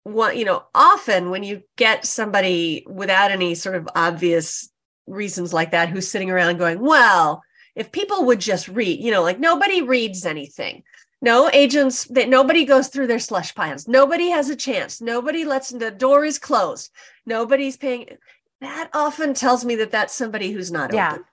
what 0.03 0.35
you 0.35 0.43
know, 0.43 0.63
often 0.73 1.29
when 1.29 1.43
you 1.43 1.61
get 1.77 2.03
somebody 2.03 2.83
without 2.89 3.29
any 3.29 3.53
sort 3.53 3.75
of 3.75 3.87
obvious 3.95 4.69
reasons 5.05 5.53
like 5.53 5.69
that, 5.71 5.89
who's 5.89 6.09
sitting 6.09 6.31
around 6.31 6.57
going, 6.57 6.79
"Well," 6.79 7.43
if 7.75 7.91
people 7.91 8.25
would 8.25 8.39
just 8.39 8.67
read, 8.67 8.99
you 8.99 9.11
know, 9.11 9.21
like 9.21 9.39
nobody 9.39 9.83
reads 9.83 10.25
anything. 10.25 10.83
No 11.23 11.49
agents 11.53 12.03
that 12.05 12.27
nobody 12.27 12.65
goes 12.65 12.89
through 12.89 13.07
their 13.07 13.17
slush 13.17 13.55
piles. 13.55 13.87
Nobody 13.87 14.29
has 14.29 14.49
a 14.49 14.57
chance. 14.57 14.99
Nobody 14.99 15.45
lets 15.45 15.69
the 15.69 15.89
door 15.89 16.25
is 16.25 16.37
closed. 16.37 16.91
Nobody's 17.25 17.77
paying. 17.77 18.17
That 18.59 18.89
often 18.93 19.33
tells 19.33 19.63
me 19.63 19.75
that 19.75 19.89
that's 19.89 20.13
somebody 20.13 20.51
who's 20.51 20.69
not 20.69 20.93
yeah. 20.93 21.13
open. 21.13 21.25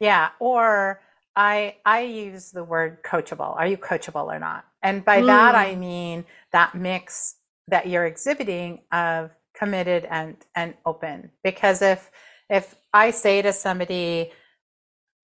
Yeah. 0.00 0.30
Or 0.40 1.02
I 1.36 1.76
I 1.84 2.00
use 2.04 2.50
the 2.50 2.64
word 2.64 3.02
coachable. 3.02 3.54
Are 3.54 3.66
you 3.66 3.76
coachable 3.76 4.34
or 4.34 4.38
not? 4.38 4.64
And 4.82 5.04
by 5.04 5.20
mm. 5.20 5.26
that 5.26 5.54
I 5.54 5.74
mean 5.74 6.24
that 6.52 6.74
mix 6.74 7.34
that 7.68 7.88
you're 7.88 8.06
exhibiting 8.06 8.80
of 8.90 9.32
committed 9.52 10.06
and 10.08 10.36
and 10.54 10.72
open. 10.86 11.30
Because 11.44 11.82
if 11.82 12.10
if 12.48 12.74
I 12.94 13.10
say 13.10 13.42
to 13.42 13.52
somebody, 13.52 14.30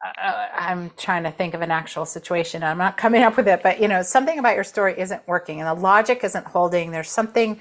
uh, 0.03 0.47
I'm 0.53 0.91
trying 0.97 1.23
to 1.25 1.31
think 1.31 1.55
of 1.55 1.63
an 1.63 1.71
actual 1.71 2.05
situation. 2.05 2.63
I'm 2.63 2.79
not 2.79 2.97
coming 2.97 3.23
up 3.23 3.37
with 3.37 3.47
it, 3.47 3.63
but 3.63 3.81
you 3.81 3.89
know, 3.89 4.03
something 4.03 4.39
about 4.39 4.55
your 4.55 4.65
story 4.65 4.99
isn't 4.99 5.27
working 5.29 5.61
and 5.61 5.69
the 5.69 5.81
logic 5.81 6.25
isn't 6.25 6.47
holding. 6.47 6.91
There's 6.91 7.11
something 7.11 7.61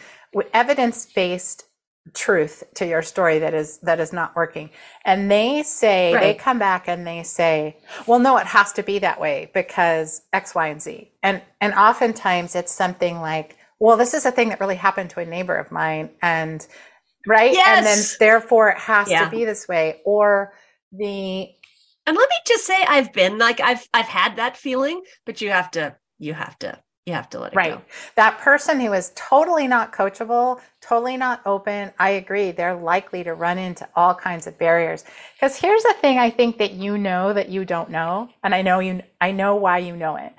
evidence 0.54 1.06
based 1.06 1.66
truth 2.14 2.64
to 2.74 2.86
your 2.88 3.04
story 3.04 3.38
that 3.40 3.54
is 3.54 3.78
that 3.80 4.00
is 4.00 4.12
not 4.12 4.36
working 4.36 4.72
and 5.06 5.30
they 5.30 5.62
say 5.62 6.12
right. 6.12 6.22
they 6.22 6.34
come 6.34 6.58
back 6.58 6.88
and 6.88 7.06
they 7.06 7.22
say 7.22 7.78
well 8.08 8.18
no 8.18 8.38
it 8.38 8.48
has 8.48 8.74
to 8.74 8.82
be 8.82 8.98
that 8.98 9.22
way 9.22 9.52
because 9.54 10.24
x 10.34 10.56
y 10.56 10.68
and 10.68 10.82
z 10.82 11.12
and 11.22 11.44
and 11.62 11.76
oftentimes 11.76 12.56
it's 12.56 12.72
something 12.72 13.22
like 13.22 13.56
well 13.80 13.98
this 13.98 14.16
is 14.16 14.26
a 14.26 14.32
thing 14.32 14.50
that 14.50 14.60
really 14.60 14.76
happened 14.76 15.12
to 15.12 15.20
a 15.20 15.26
neighbor 15.26 15.56
of 15.56 15.72
mine 15.72 16.10
and 16.24 16.66
right 17.28 17.54
yes. 17.54 17.78
and 17.78 17.86
then 17.86 18.04
therefore 18.20 18.70
it 18.70 18.80
has 18.80 19.10
yeah. 19.10 19.24
to 19.24 19.30
be 19.30 19.46
this 19.46 19.68
way 19.68 20.02
or 20.04 20.54
the 20.92 21.48
and 22.06 22.16
let 22.16 22.30
me 22.30 22.36
just 22.46 22.66
say 22.66 22.84
i've 22.88 23.12
been 23.14 23.38
like 23.38 23.60
i've 23.60 23.88
i've 23.94 24.06
had 24.06 24.36
that 24.36 24.58
feeling 24.58 25.02
but 25.26 25.42
you 25.42 25.50
have 25.50 25.72
to 25.72 25.96
you 26.20 26.34
have 26.34 26.58
to 26.60 26.78
you 27.06 27.14
have 27.14 27.30
to 27.32 27.40
let 27.40 27.54
it 27.54 27.56
right. 27.56 27.74
go. 27.74 27.82
That 28.16 28.38
person 28.40 28.80
who 28.80 28.94
is 28.94 29.12
totally 29.16 29.68
not 29.68 29.92
coachable, 29.92 30.60
totally 30.82 31.18
not 31.18 31.42
open, 31.48 31.92
I 31.98 32.12
agree, 32.12 32.52
they're 32.52 32.76
likely 32.76 33.24
to 33.24 33.34
run 33.34 33.58
into 33.58 33.90
all 33.96 34.14
kinds 34.14 34.46
of 34.46 34.60
barriers. 34.60 35.04
Because 35.34 35.58
here's 35.58 35.82
the 35.82 35.96
thing 36.00 36.20
I 36.20 36.30
think 36.30 36.60
that 36.60 36.74
you 36.74 37.00
know 37.00 37.34
that 37.34 37.50
you 37.50 37.66
don't 37.66 37.90
know, 37.90 38.30
and 38.44 38.54
I 38.54 38.62
know 38.62 38.80
you 38.80 39.02
I 39.20 39.32
know 39.32 39.56
why 39.56 39.80
you 39.80 39.96
know 39.96 40.16
it. 40.16 40.34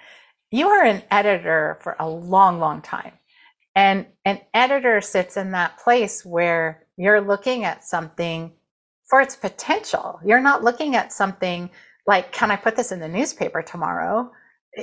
You 0.52 0.68
are 0.68 0.84
an 0.84 1.02
editor 1.10 1.78
for 1.80 1.96
a 1.98 2.08
long, 2.08 2.60
long 2.60 2.80
time. 2.80 3.12
And 3.74 4.06
an 4.24 4.40
editor 4.54 5.00
sits 5.00 5.36
in 5.36 5.52
that 5.52 5.78
place 5.78 6.24
where 6.24 6.86
you're 6.96 7.22
looking 7.22 7.64
at 7.64 7.84
something 7.84 8.52
for 9.12 9.20
its 9.20 9.36
potential. 9.36 10.18
You're 10.24 10.40
not 10.40 10.64
looking 10.64 10.96
at 10.96 11.12
something 11.12 11.68
like, 12.06 12.32
can 12.32 12.50
I 12.50 12.56
put 12.56 12.76
this 12.76 12.92
in 12.92 13.00
the 13.00 13.08
newspaper 13.08 13.60
tomorrow? 13.60 14.32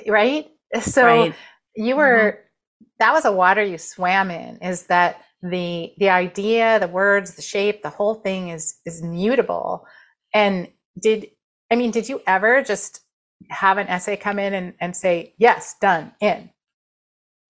Right? 0.08 0.48
So 0.82 1.04
right 1.04 1.34
you 1.80 1.96
were 1.96 2.34
mm-hmm. 2.34 2.84
that 3.00 3.14
was 3.14 3.26
a 3.26 3.32
water 3.32 3.64
you 3.64 3.78
swam 3.78 4.30
in 4.32 4.58
is 4.58 4.84
that 4.88 5.22
the 5.42 5.94
the 5.98 6.10
idea 6.10 6.80
the 6.80 6.88
words 6.88 7.36
the 7.36 7.42
shape 7.42 7.82
the 7.82 7.90
whole 7.90 8.16
thing 8.16 8.50
is 8.50 8.76
is 8.86 9.02
mutable 9.02 9.86
and 10.34 10.68
did 11.00 11.28
i 11.72 11.76
mean 11.76 11.92
did 11.92 12.10
you 12.10 12.22
ever 12.28 12.62
just 12.62 13.02
have 13.50 13.78
an 13.78 13.88
essay 13.88 14.18
come 14.18 14.38
in 14.38 14.54
and, 14.54 14.74
and 14.82 14.96
say 14.96 15.34
yes 15.38 15.76
done 15.80 16.12
in 16.20 16.50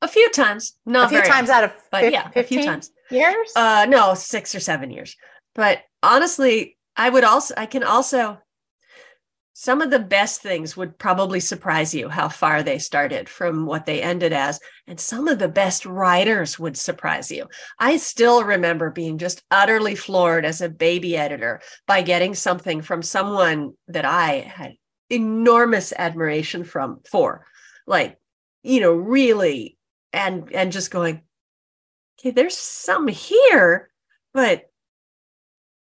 a 0.04 0.08
few 0.08 0.30
times 0.30 0.74
not 0.86 1.08
a 1.08 1.10
few 1.10 1.22
times 1.24 1.50
often, 1.50 1.64
out 1.64 1.76
of 1.76 1.84
but 1.92 2.12
yeah 2.12 2.30
a 2.36 2.44
few 2.44 2.64
times 2.64 2.92
years 3.10 3.52
uh 3.56 3.88
no 3.90 4.14
six 4.14 4.54
or 4.54 4.60
seven 4.60 4.92
years 4.92 5.16
but 5.60 5.82
honestly 6.02 6.78
i 6.96 7.10
would 7.10 7.26
also 7.26 7.54
i 7.58 7.66
can 7.66 7.84
also 7.84 8.38
some 9.54 9.82
of 9.82 9.90
the 9.90 10.00
best 10.00 10.42
things 10.42 10.78
would 10.78 10.98
probably 10.98 11.42
surprise 11.42 11.94
you 11.94 12.08
how 12.08 12.30
far 12.30 12.64
they 12.64 12.80
started 12.80 13.28
from 13.28 13.66
what 13.66 13.86
they 13.86 14.02
ended 14.02 14.32
as. 14.32 14.58
And 14.88 14.98
some 14.98 15.28
of 15.28 15.38
the 15.38 15.50
best 15.50 15.86
writers 15.86 16.58
would 16.58 16.78
surprise 16.78 17.30
you. 17.30 17.46
I 17.78 17.98
still 17.98 18.46
remember 18.46 18.90
being 18.90 19.18
just 19.18 19.44
utterly 19.52 19.96
floored 19.96 20.46
as 20.46 20.62
a 20.62 20.70
baby 20.70 21.18
editor 21.18 21.60
by 21.86 22.04
getting 22.04 22.36
something 22.36 22.82
from 22.82 23.04
someone 23.04 23.74
that 23.90 24.06
I 24.06 24.36
had 24.36 24.76
enormous 25.10 25.92
admiration 25.92 26.64
from 26.64 27.02
for 27.04 27.46
like 27.88 28.18
you 28.62 28.80
know 28.80 28.94
really 28.94 29.78
and 30.14 30.54
and 30.54 30.72
just 30.72 30.92
going 30.92 31.22
okay 32.20 32.32
there's 32.32 32.56
some 32.56 33.08
here 33.08 33.90
but 34.34 34.69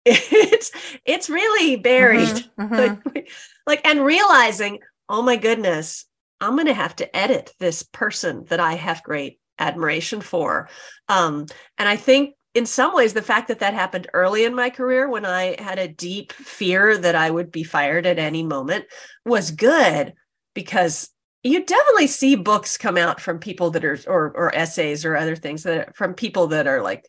it's 0.06 0.72
it's 1.06 1.30
really 1.30 1.76
buried 1.76 2.28
mm-hmm, 2.28 2.74
mm-hmm. 2.74 3.10
Like, 3.14 3.30
like 3.68 3.82
and 3.86 4.04
realizing 4.04 4.80
oh 5.10 5.22
my 5.22 5.36
goodness 5.36 6.06
i'm 6.40 6.56
going 6.56 6.66
to 6.66 6.74
have 6.74 6.96
to 6.98 7.16
edit 7.16 7.54
this 7.60 7.84
person 7.84 8.46
that 8.50 8.60
i 8.60 8.74
have 8.74 9.04
great 9.04 9.40
admiration 9.60 10.20
for 10.22 10.70
um 11.08 11.46
and 11.78 11.88
i 11.88 11.96
think 11.96 12.34
in 12.56 12.66
some 12.66 12.96
ways 12.96 13.14
the 13.14 13.22
fact 13.22 13.48
that 13.48 13.60
that 13.60 13.76
happened 13.76 14.08
early 14.14 14.44
in 14.44 14.56
my 14.56 14.72
career 14.72 15.08
when 15.08 15.26
i 15.26 15.56
had 15.62 15.78
a 15.78 15.88
deep 15.88 16.34
fear 16.34 16.98
that 16.98 17.16
i 17.16 17.30
would 17.30 17.52
be 17.52 17.64
fired 17.64 18.08
at 18.08 18.18
any 18.18 18.42
moment 18.42 18.86
was 19.24 19.52
good 19.52 20.14
because 20.56 21.10
you 21.44 21.64
definitely 21.64 22.08
see 22.08 22.36
books 22.36 22.78
come 22.78 22.98
out 22.98 23.22
from 23.22 23.38
people 23.38 23.72
that 23.72 23.86
are 23.86 24.00
or 24.08 24.32
or 24.36 24.56
essays 24.56 25.06
or 25.06 25.16
other 25.16 25.36
things 25.36 25.62
that 25.64 25.96
from 25.96 26.16
people 26.16 26.48
that 26.48 26.66
are 26.66 26.82
like 26.82 27.08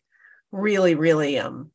really 0.51 0.93
really 0.93 1.39
um 1.39 1.71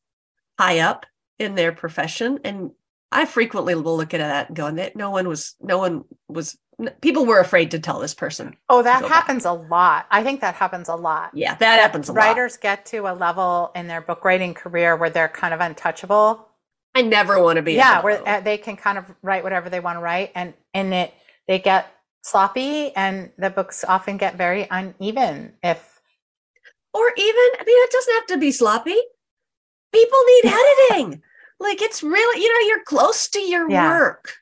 high 0.58 0.80
up 0.80 1.06
in 1.38 1.54
their 1.54 1.72
profession 1.72 2.40
and 2.44 2.72
i 3.12 3.24
frequently 3.24 3.74
will 3.74 3.96
look 3.96 4.12
at 4.12 4.18
that 4.18 4.48
and 4.48 4.56
go 4.56 4.70
that 4.70 4.96
no 4.96 5.10
one 5.10 5.28
was 5.28 5.54
no 5.60 5.78
one 5.78 6.04
was 6.28 6.58
people 7.00 7.26
were 7.26 7.40
afraid 7.40 7.70
to 7.70 7.78
tell 7.78 7.98
this 8.00 8.14
person 8.14 8.56
oh 8.68 8.82
that 8.82 9.04
happens 9.04 9.44
back. 9.44 9.50
a 9.50 9.54
lot 9.54 10.06
i 10.10 10.22
think 10.22 10.40
that 10.40 10.54
happens 10.54 10.88
a 10.88 10.94
lot 10.94 11.30
yeah 11.34 11.54
that 11.56 11.80
happens 11.80 12.08
a 12.08 12.12
lot. 12.12 12.18
writers 12.18 12.54
lot. 12.54 12.60
get 12.60 12.86
to 12.86 12.98
a 13.10 13.14
level 13.14 13.70
in 13.74 13.86
their 13.86 14.00
book 14.00 14.24
writing 14.24 14.54
career 14.54 14.96
where 14.96 15.10
they're 15.10 15.28
kind 15.28 15.54
of 15.54 15.60
untouchable 15.60 16.48
i 16.94 17.02
never 17.02 17.40
want 17.42 17.56
to 17.56 17.62
be 17.62 17.74
yeah 17.74 18.02
where 18.02 18.14
level. 18.14 18.28
Uh, 18.28 18.40
they 18.40 18.58
can 18.58 18.76
kind 18.76 18.98
of 18.98 19.04
write 19.22 19.42
whatever 19.42 19.70
they 19.70 19.80
want 19.80 19.96
to 19.96 20.00
write 20.00 20.32
and 20.34 20.54
in 20.74 20.92
it 20.92 21.12
they 21.46 21.58
get 21.58 21.92
sloppy 22.22 22.94
and 22.94 23.30
the 23.38 23.50
books 23.50 23.84
often 23.84 24.16
get 24.16 24.36
very 24.36 24.66
uneven 24.70 25.52
if 25.62 26.00
or 26.92 27.12
even 27.16 27.34
i 27.58 27.64
mean 27.64 27.82
it 27.84 27.90
doesn't 27.90 28.14
have 28.14 28.26
to 28.26 28.36
be 28.36 28.50
sloppy 28.50 28.96
people 29.92 30.18
need 30.26 30.52
editing. 30.90 31.22
Like 31.60 31.82
it's 31.82 32.02
really 32.02 32.42
you 32.42 32.52
know 32.52 32.68
you're 32.68 32.84
close 32.84 33.28
to 33.28 33.40
your 33.40 33.68
yeah. 33.70 33.88
work. 33.88 34.34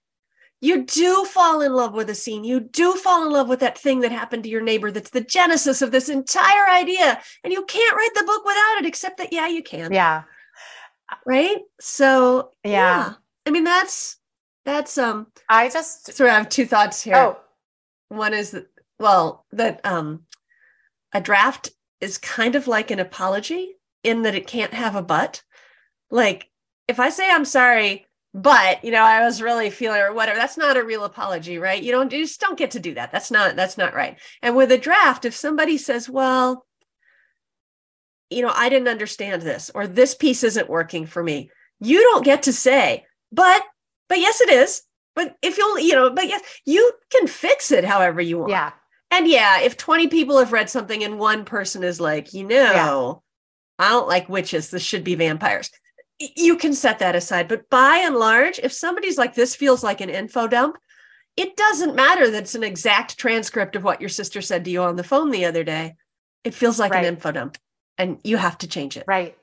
You 0.60 0.84
do 0.84 1.24
fall 1.26 1.60
in 1.60 1.72
love 1.72 1.92
with 1.92 2.08
a 2.08 2.14
scene. 2.14 2.42
You 2.42 2.60
do 2.60 2.94
fall 2.94 3.26
in 3.26 3.32
love 3.32 3.48
with 3.48 3.60
that 3.60 3.78
thing 3.78 4.00
that 4.00 4.10
happened 4.10 4.42
to 4.44 4.48
your 4.48 4.62
neighbor 4.62 4.90
that's 4.90 5.10
the 5.10 5.20
genesis 5.20 5.82
of 5.82 5.90
this 5.90 6.08
entire 6.08 6.68
idea. 6.70 7.20
And 7.44 7.52
you 7.52 7.64
can't 7.64 7.96
write 7.96 8.14
the 8.14 8.24
book 8.24 8.44
without 8.44 8.78
it 8.78 8.86
except 8.86 9.18
that 9.18 9.32
yeah 9.32 9.48
you 9.48 9.62
can. 9.62 9.92
Yeah. 9.92 10.22
Right? 11.24 11.58
So 11.80 12.50
yeah, 12.64 12.70
yeah. 12.70 13.14
i 13.46 13.50
mean 13.50 13.64
that's 13.64 14.18
that's 14.64 14.98
um 14.98 15.28
i 15.48 15.68
just 15.68 16.12
so 16.12 16.26
i 16.26 16.30
have 16.30 16.48
two 16.48 16.66
thoughts 16.66 17.02
here. 17.02 17.16
Oh. 17.16 17.38
one 18.08 18.34
is 18.34 18.50
that 18.50 18.66
well 18.98 19.44
that 19.52 19.80
um 19.84 20.24
a 21.12 21.20
draft 21.20 21.70
is 22.00 22.18
kind 22.18 22.56
of 22.56 22.66
like 22.66 22.90
an 22.90 22.98
apology 22.98 23.75
in 24.06 24.22
that 24.22 24.34
it 24.34 24.46
can't 24.46 24.74
have 24.74 24.94
a 24.96 25.02
but. 25.02 25.42
Like 26.10 26.48
if 26.88 27.00
I 27.00 27.10
say 27.10 27.30
I'm 27.30 27.44
sorry, 27.44 28.06
but 28.32 28.84
you 28.84 28.90
know, 28.90 29.02
I 29.02 29.24
was 29.24 29.42
really 29.42 29.70
feeling 29.70 30.00
or 30.00 30.12
whatever, 30.12 30.38
that's 30.38 30.56
not 30.56 30.76
a 30.76 30.84
real 30.84 31.04
apology, 31.04 31.58
right? 31.58 31.82
You 31.82 31.92
don't 31.92 32.12
you 32.12 32.22
just 32.24 32.40
don't 32.40 32.58
get 32.58 32.72
to 32.72 32.80
do 32.80 32.94
that. 32.94 33.12
That's 33.12 33.30
not 33.30 33.56
that's 33.56 33.78
not 33.78 33.94
right. 33.94 34.18
And 34.42 34.56
with 34.56 34.70
a 34.72 34.78
draft, 34.78 35.24
if 35.24 35.34
somebody 35.34 35.78
says, 35.78 36.08
well, 36.08 36.64
you 38.30 38.42
know, 38.42 38.52
I 38.54 38.68
didn't 38.68 38.88
understand 38.88 39.42
this, 39.42 39.70
or 39.74 39.86
this 39.86 40.14
piece 40.14 40.42
isn't 40.44 40.68
working 40.68 41.06
for 41.06 41.22
me, 41.22 41.50
you 41.80 42.00
don't 42.02 42.24
get 42.24 42.44
to 42.44 42.52
say, 42.52 43.04
but 43.32 43.62
but 44.08 44.18
yes, 44.18 44.40
it 44.40 44.50
is. 44.50 44.82
But 45.14 45.34
if 45.40 45.56
you'll, 45.56 45.78
you 45.78 45.94
know, 45.94 46.10
but 46.10 46.28
yes, 46.28 46.42
you 46.66 46.92
can 47.10 47.26
fix 47.26 47.72
it 47.72 47.84
however 47.84 48.20
you 48.20 48.38
want. 48.38 48.50
Yeah. 48.50 48.72
And 49.10 49.26
yeah, 49.26 49.60
if 49.60 49.76
20 49.76 50.08
people 50.08 50.38
have 50.38 50.52
read 50.52 50.68
something 50.68 51.02
and 51.02 51.18
one 51.18 51.44
person 51.44 51.82
is 51.84 52.00
like, 52.00 52.34
you 52.34 52.44
know, 52.44 53.22
I 53.78 53.90
don't 53.90 54.08
like 54.08 54.28
witches. 54.28 54.70
This 54.70 54.82
should 54.82 55.04
be 55.04 55.14
vampires. 55.14 55.70
You 56.18 56.56
can 56.56 56.72
set 56.74 56.98
that 57.00 57.16
aside. 57.16 57.48
But 57.48 57.68
by 57.68 58.02
and 58.04 58.16
large, 58.16 58.58
if 58.58 58.72
somebody's 58.72 59.18
like, 59.18 59.34
this 59.34 59.54
feels 59.54 59.84
like 59.84 60.00
an 60.00 60.08
info 60.08 60.46
dump, 60.46 60.78
it 61.36 61.56
doesn't 61.56 61.94
matter 61.94 62.30
that 62.30 62.44
it's 62.44 62.54
an 62.54 62.64
exact 62.64 63.18
transcript 63.18 63.76
of 63.76 63.84
what 63.84 64.00
your 64.00 64.08
sister 64.08 64.40
said 64.40 64.64
to 64.64 64.70
you 64.70 64.82
on 64.82 64.96
the 64.96 65.04
phone 65.04 65.30
the 65.30 65.44
other 65.44 65.62
day. 65.62 65.94
It 66.44 66.54
feels 66.54 66.78
like 66.78 66.92
right. 66.92 67.04
an 67.04 67.14
info 67.14 67.32
dump 67.32 67.58
and 67.98 68.18
you 68.24 68.38
have 68.38 68.58
to 68.58 68.68
change 68.68 68.96
it. 68.96 69.04
Right. 69.06 69.36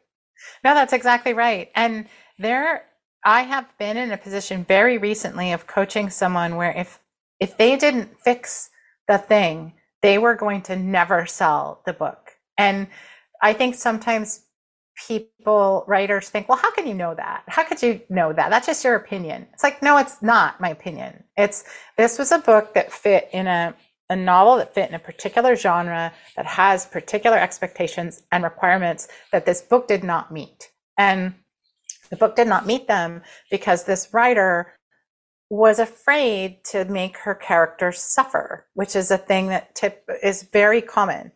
No, 0.63 0.73
that's 0.73 0.93
exactly 0.93 1.33
right. 1.33 1.69
And 1.75 2.07
there, 2.39 2.85
I 3.23 3.43
have 3.43 3.77
been 3.77 3.97
in 3.97 4.11
a 4.11 4.17
position 4.17 4.65
very 4.65 4.97
recently 4.97 5.51
of 5.51 5.67
coaching 5.67 6.09
someone 6.09 6.55
where 6.55 6.71
if 6.71 6.99
if 7.39 7.57
they 7.57 7.75
didn't 7.75 8.21
fix 8.23 8.69
the 9.07 9.17
thing, 9.17 9.73
they 10.01 10.17
were 10.17 10.35
going 10.35 10.61
to 10.63 10.75
never 10.75 11.25
sell 11.25 11.81
the 11.85 11.93
book. 11.93 12.31
And 12.57 12.87
I 13.43 13.53
think 13.53 13.75
sometimes 13.75 14.45
people, 15.07 15.83
writers 15.87 16.29
think, 16.29 16.47
well, 16.47 16.57
how 16.57 16.71
can 16.71 16.87
you 16.87 16.93
know 16.93 17.13
that? 17.13 17.43
How 17.47 17.63
could 17.63 17.81
you 17.83 18.01
know 18.09 18.31
that? 18.31 18.49
That's 18.49 18.67
just 18.67 18.83
your 18.83 18.95
opinion. 18.95 19.47
It's 19.53 19.63
like, 19.63 19.81
no, 19.81 19.97
it's 19.97 20.21
not 20.21 20.61
my 20.61 20.69
opinion. 20.69 21.23
It's 21.35 21.65
this 21.97 22.17
was 22.17 22.31
a 22.31 22.39
book 22.39 22.73
that 22.73 22.91
fit 22.91 23.29
in 23.33 23.47
a, 23.47 23.75
a 24.09 24.15
novel 24.15 24.57
that 24.57 24.73
fit 24.73 24.89
in 24.89 24.95
a 24.95 24.99
particular 24.99 25.55
genre 25.55 26.13
that 26.35 26.45
has 26.45 26.85
particular 26.85 27.37
expectations 27.37 28.23
and 28.31 28.43
requirements 28.43 29.07
that 29.31 29.45
this 29.45 29.61
book 29.61 29.87
did 29.87 30.03
not 30.03 30.31
meet. 30.31 30.71
And 30.97 31.33
the 32.09 32.15
book 32.15 32.35
did 32.35 32.47
not 32.47 32.65
meet 32.65 32.87
them 32.87 33.23
because 33.49 33.83
this 33.83 34.09
writer 34.13 34.73
was 35.49 35.79
afraid 35.79 36.63
to 36.65 36.85
make 36.85 37.17
her 37.17 37.35
characters 37.35 37.99
suffer, 37.99 38.67
which 38.73 38.95
is 38.95 39.11
a 39.11 39.17
thing 39.17 39.47
that 39.47 39.75
tip 39.75 40.07
is 40.23 40.43
very 40.43 40.81
common. 40.81 41.31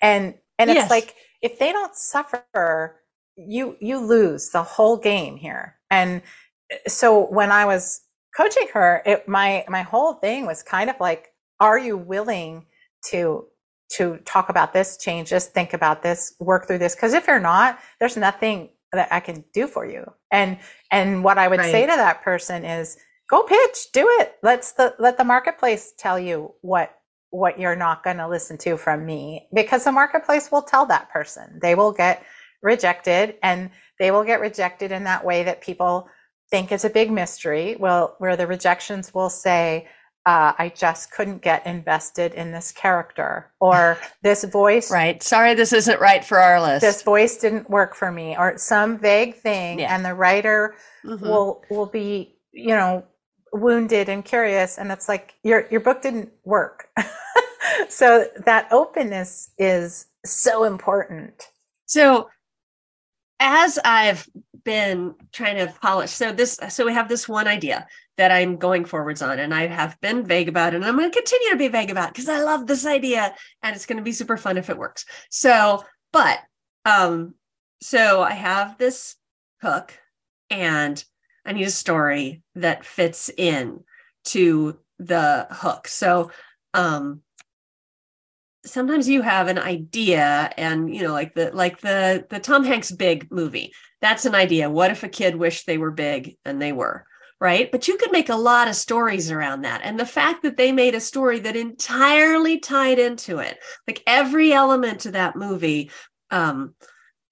And 0.00 0.34
and 0.58 0.70
yes. 0.70 0.84
it's 0.84 0.90
like 0.90 1.16
if 1.42 1.58
they 1.58 1.72
don't 1.72 1.94
suffer, 1.94 3.00
you 3.36 3.76
you 3.80 3.98
lose 3.98 4.50
the 4.50 4.62
whole 4.62 4.96
game 4.96 5.36
here. 5.36 5.76
And 5.90 6.22
eh, 6.70 6.76
so 6.86 7.26
when 7.26 7.50
I 7.50 7.64
was 7.64 8.02
coaching 8.36 8.68
her, 8.74 9.02
it 9.06 9.28
my 9.28 9.64
my 9.68 9.82
whole 9.82 10.14
thing 10.14 10.46
was 10.46 10.62
kind 10.62 10.90
of 10.90 10.96
like, 11.00 11.28
are 11.58 11.78
you 11.78 11.96
willing 11.96 12.66
to 13.10 13.46
to 13.90 14.18
talk 14.18 14.48
about 14.48 14.72
this, 14.72 14.96
change 14.96 15.30
this, 15.30 15.46
think 15.46 15.72
about 15.72 16.02
this, 16.02 16.34
work 16.38 16.66
through 16.66 16.78
this. 16.78 16.94
Because 16.94 17.12
if 17.12 17.26
you're 17.26 17.40
not, 17.40 17.78
there's 17.98 18.16
nothing 18.16 18.70
that 18.92 19.12
I 19.12 19.20
can 19.20 19.44
do 19.52 19.66
for 19.66 19.84
you. 19.84 20.04
And 20.30 20.58
and 20.90 21.24
what 21.24 21.38
I 21.38 21.48
would 21.48 21.58
right. 21.60 21.70
say 21.70 21.82
to 21.82 21.92
that 21.96 22.22
person 22.22 22.64
is, 22.64 22.96
go 23.28 23.42
pitch, 23.42 23.92
do 23.92 24.06
it. 24.20 24.34
Let's 24.42 24.72
the 24.72 24.94
let 24.98 25.18
the 25.18 25.24
marketplace 25.24 25.92
tell 25.96 26.18
you 26.18 26.54
what 26.60 26.94
what 27.30 27.58
you're 27.58 27.76
not 27.76 28.02
going 28.02 28.16
to 28.16 28.28
listen 28.28 28.58
to 28.58 28.76
from 28.76 29.06
me 29.06 29.48
because 29.54 29.84
the 29.84 29.92
marketplace 29.92 30.50
will 30.50 30.62
tell 30.62 30.86
that 30.86 31.10
person. 31.10 31.58
They 31.62 31.74
will 31.74 31.92
get 31.92 32.24
rejected 32.62 33.36
and 33.42 33.70
they 33.98 34.10
will 34.10 34.24
get 34.24 34.40
rejected 34.40 34.92
in 34.92 35.04
that 35.04 35.24
way 35.24 35.44
that 35.44 35.60
people 35.60 36.08
think 36.50 36.72
is 36.72 36.84
a 36.84 36.90
big 36.90 37.10
mystery. 37.10 37.76
Well, 37.78 38.16
where 38.18 38.36
the 38.36 38.46
rejections 38.46 39.14
will 39.14 39.30
say, 39.30 39.88
uh, 40.26 40.52
I 40.58 40.72
just 40.74 41.12
couldn't 41.12 41.40
get 41.40 41.66
invested 41.66 42.34
in 42.34 42.52
this 42.52 42.72
character 42.72 43.50
or 43.60 43.98
this 44.22 44.44
voice. 44.44 44.90
right. 44.90 45.22
Sorry, 45.22 45.54
this 45.54 45.72
isn't 45.72 46.00
right 46.00 46.24
for 46.24 46.38
our 46.38 46.60
list. 46.60 46.82
This 46.82 47.02
voice 47.02 47.38
didn't 47.38 47.70
work 47.70 47.94
for 47.94 48.12
me 48.12 48.36
or 48.36 48.58
some 48.58 48.98
vague 48.98 49.36
thing. 49.36 49.80
Yeah. 49.80 49.94
And 49.94 50.04
the 50.04 50.14
writer 50.14 50.74
mm-hmm. 51.04 51.24
will, 51.24 51.62
will 51.70 51.86
be, 51.86 52.36
you 52.52 52.74
know, 52.74 53.04
wounded 53.52 54.08
and 54.08 54.24
curious. 54.24 54.78
And 54.78 54.90
it's 54.92 55.08
like, 55.08 55.34
your, 55.42 55.66
your 55.70 55.80
book 55.80 56.02
didn't 56.02 56.30
work. 56.44 56.88
so 57.88 58.26
that 58.44 58.68
openness 58.72 59.50
is 59.58 60.06
so 60.24 60.64
important. 60.64 61.50
So 61.86 62.28
as 63.40 63.78
I've 63.84 64.28
been 64.64 65.14
trying 65.32 65.56
to 65.56 65.72
polish, 65.80 66.10
so 66.10 66.32
this, 66.32 66.58
so 66.68 66.84
we 66.84 66.92
have 66.92 67.08
this 67.08 67.28
one 67.28 67.48
idea 67.48 67.86
that 68.18 68.30
I'm 68.30 68.56
going 68.56 68.84
forwards 68.84 69.22
on, 69.22 69.38
and 69.38 69.54
I 69.54 69.66
have 69.66 69.98
been 70.02 70.26
vague 70.26 70.48
about 70.48 70.74
it, 70.74 70.76
and 70.76 70.84
I'm 70.84 70.96
going 70.96 71.10
to 71.10 71.16
continue 71.16 71.50
to 71.50 71.56
be 71.56 71.68
vague 71.68 71.90
about 71.90 72.12
because 72.12 72.28
I 72.28 72.42
love 72.42 72.66
this 72.66 72.84
idea, 72.84 73.34
and 73.62 73.74
it's 73.74 73.86
going 73.86 73.96
to 73.96 74.04
be 74.04 74.12
super 74.12 74.36
fun 74.36 74.58
if 74.58 74.68
it 74.68 74.76
works. 74.76 75.06
So, 75.30 75.82
but, 76.12 76.38
um, 76.84 77.34
so 77.80 78.20
I 78.20 78.32
have 78.32 78.76
this 78.76 79.16
hook, 79.62 79.98
and 80.50 81.02
I 81.44 81.52
need 81.52 81.66
a 81.66 81.70
story 81.70 82.42
that 82.54 82.84
fits 82.84 83.30
in 83.36 83.84
to 84.26 84.78
the 84.98 85.46
hook. 85.50 85.88
So, 85.88 86.30
um, 86.74 87.22
sometimes 88.64 89.08
you 89.08 89.22
have 89.22 89.48
an 89.48 89.58
idea 89.58 90.52
and 90.58 90.94
you 90.94 91.02
know 91.02 91.12
like 91.12 91.34
the 91.34 91.50
like 91.52 91.80
the 91.80 92.26
the 92.28 92.38
tom 92.38 92.64
hanks 92.64 92.90
big 92.90 93.30
movie. 93.30 93.72
That's 94.00 94.26
an 94.26 94.34
idea. 94.34 94.70
What 94.70 94.90
if 94.90 95.02
a 95.02 95.08
kid 95.08 95.36
wished 95.36 95.66
they 95.66 95.78
were 95.78 95.90
big 95.90 96.36
and 96.44 96.60
they 96.60 96.72
were 96.72 97.06
right? 97.40 97.72
But 97.72 97.88
you 97.88 97.96
could 97.96 98.12
make 98.12 98.28
a 98.28 98.36
lot 98.36 98.68
of 98.68 98.76
stories 98.76 99.30
around 99.30 99.62
that. 99.62 99.80
And 99.82 99.98
the 99.98 100.04
fact 100.04 100.42
that 100.42 100.58
they 100.58 100.72
made 100.72 100.94
a 100.94 101.00
story 101.00 101.38
that 101.40 101.56
entirely 101.56 102.58
tied 102.58 102.98
into 102.98 103.38
it 103.38 103.58
like 103.86 104.02
every 104.06 104.52
element 104.52 105.06
of 105.06 105.14
that 105.14 105.36
movie 105.36 105.90
um, 106.30 106.74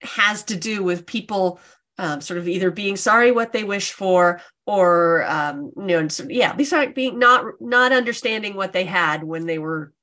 has 0.01 0.43
to 0.45 0.55
do 0.55 0.83
with 0.83 1.05
people 1.05 1.59
um, 1.99 2.21
sort 2.21 2.39
of 2.39 2.47
either 2.47 2.71
being 2.71 2.95
sorry 2.95 3.31
what 3.31 3.51
they 3.51 3.65
wish 3.65 3.91
for 3.91 4.41
or 4.65 5.25
um, 5.25 5.71
you 5.75 6.01
know 6.01 6.07
yeah 6.29 6.53
besides 6.53 6.93
being 6.95 7.19
not 7.19 7.43
not 7.59 7.91
understanding 7.91 8.55
what 8.55 8.71
they 8.71 8.85
had 8.85 9.23
when 9.23 9.45
they 9.45 9.59
were 9.59 9.93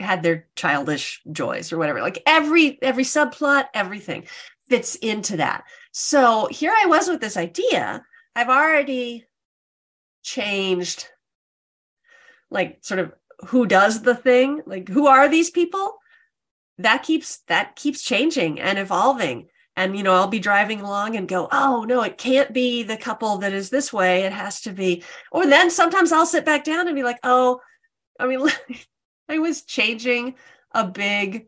had 0.00 0.22
their 0.22 0.46
childish 0.56 1.20
joys 1.30 1.72
or 1.72 1.78
whatever. 1.78 2.00
Like 2.00 2.22
every 2.26 2.80
every 2.82 3.04
subplot 3.04 3.66
everything 3.74 4.26
fits 4.68 4.94
into 4.96 5.36
that. 5.38 5.64
So 5.92 6.48
here 6.50 6.72
i 6.74 6.86
was 6.86 7.08
with 7.08 7.20
this 7.20 7.36
idea. 7.36 8.04
I've 8.34 8.48
already 8.48 9.26
changed 10.22 11.08
like 12.50 12.78
sort 12.80 13.00
of 13.00 13.12
who 13.48 13.66
does 13.66 14.02
the 14.02 14.14
thing. 14.14 14.62
Like 14.66 14.88
who 14.88 15.06
are 15.06 15.28
these 15.28 15.50
people? 15.50 15.98
That 16.78 17.02
keeps 17.02 17.40
that 17.48 17.76
keeps 17.76 18.02
changing 18.02 18.58
and 18.58 18.78
evolving 18.78 19.48
and 19.78 19.96
you 19.96 20.02
know 20.02 20.12
i'll 20.12 20.26
be 20.26 20.38
driving 20.38 20.80
along 20.80 21.16
and 21.16 21.28
go 21.28 21.48
oh 21.52 21.84
no 21.88 22.02
it 22.02 22.18
can't 22.18 22.52
be 22.52 22.82
the 22.82 22.96
couple 22.96 23.38
that 23.38 23.52
is 23.52 23.70
this 23.70 23.92
way 23.92 24.24
it 24.24 24.32
has 24.32 24.60
to 24.60 24.72
be 24.72 25.02
or 25.32 25.46
then 25.46 25.70
sometimes 25.70 26.12
i'll 26.12 26.26
sit 26.26 26.44
back 26.44 26.64
down 26.64 26.86
and 26.86 26.96
be 26.96 27.02
like 27.02 27.18
oh 27.22 27.60
i 28.20 28.26
mean 28.26 28.46
I 29.28 29.38
was 29.38 29.62
changing 29.62 30.34
a 30.72 30.86
big 30.86 31.46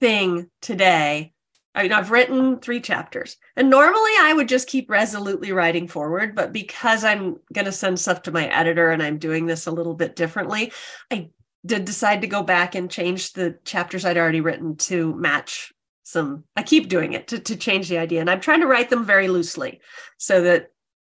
thing 0.00 0.50
today. 0.62 1.32
I 1.74 1.82
mean, 1.82 1.92
I've 1.92 2.12
written 2.12 2.60
three 2.60 2.80
chapters, 2.80 3.36
and 3.56 3.68
normally 3.68 4.12
I 4.20 4.32
would 4.32 4.48
just 4.48 4.68
keep 4.68 4.88
resolutely 4.88 5.52
writing 5.52 5.88
forward. 5.88 6.34
But 6.34 6.52
because 6.52 7.04
I'm 7.04 7.38
going 7.52 7.64
to 7.64 7.72
send 7.72 7.98
stuff 7.98 8.22
to 8.22 8.30
my 8.30 8.46
editor 8.46 8.90
and 8.90 9.02
I'm 9.02 9.18
doing 9.18 9.46
this 9.46 9.66
a 9.66 9.72
little 9.72 9.94
bit 9.94 10.14
differently, 10.14 10.72
I 11.10 11.30
did 11.66 11.84
decide 11.84 12.20
to 12.20 12.28
go 12.28 12.42
back 12.42 12.74
and 12.74 12.90
change 12.90 13.32
the 13.32 13.58
chapters 13.64 14.04
I'd 14.04 14.18
already 14.18 14.40
written 14.40 14.76
to 14.76 15.14
match 15.14 15.72
some. 16.04 16.44
I 16.56 16.62
keep 16.62 16.88
doing 16.88 17.14
it 17.14 17.28
to, 17.28 17.38
to 17.40 17.56
change 17.56 17.88
the 17.88 17.98
idea, 17.98 18.20
and 18.20 18.30
I'm 18.30 18.40
trying 18.40 18.60
to 18.60 18.66
write 18.66 18.90
them 18.90 19.04
very 19.04 19.28
loosely 19.28 19.80
so 20.18 20.42
that 20.42 20.70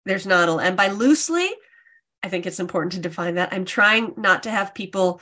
there's 0.05 0.25
not 0.25 0.49
a, 0.49 0.53
and 0.53 0.75
by 0.75 0.87
loosely, 0.87 1.49
I 2.23 2.29
think 2.29 2.45
it's 2.45 2.59
important 2.59 2.93
to 2.93 2.99
define 2.99 3.35
that. 3.35 3.53
I'm 3.53 3.65
trying 3.65 4.13
not 4.17 4.43
to 4.43 4.51
have 4.51 4.73
people 4.73 5.21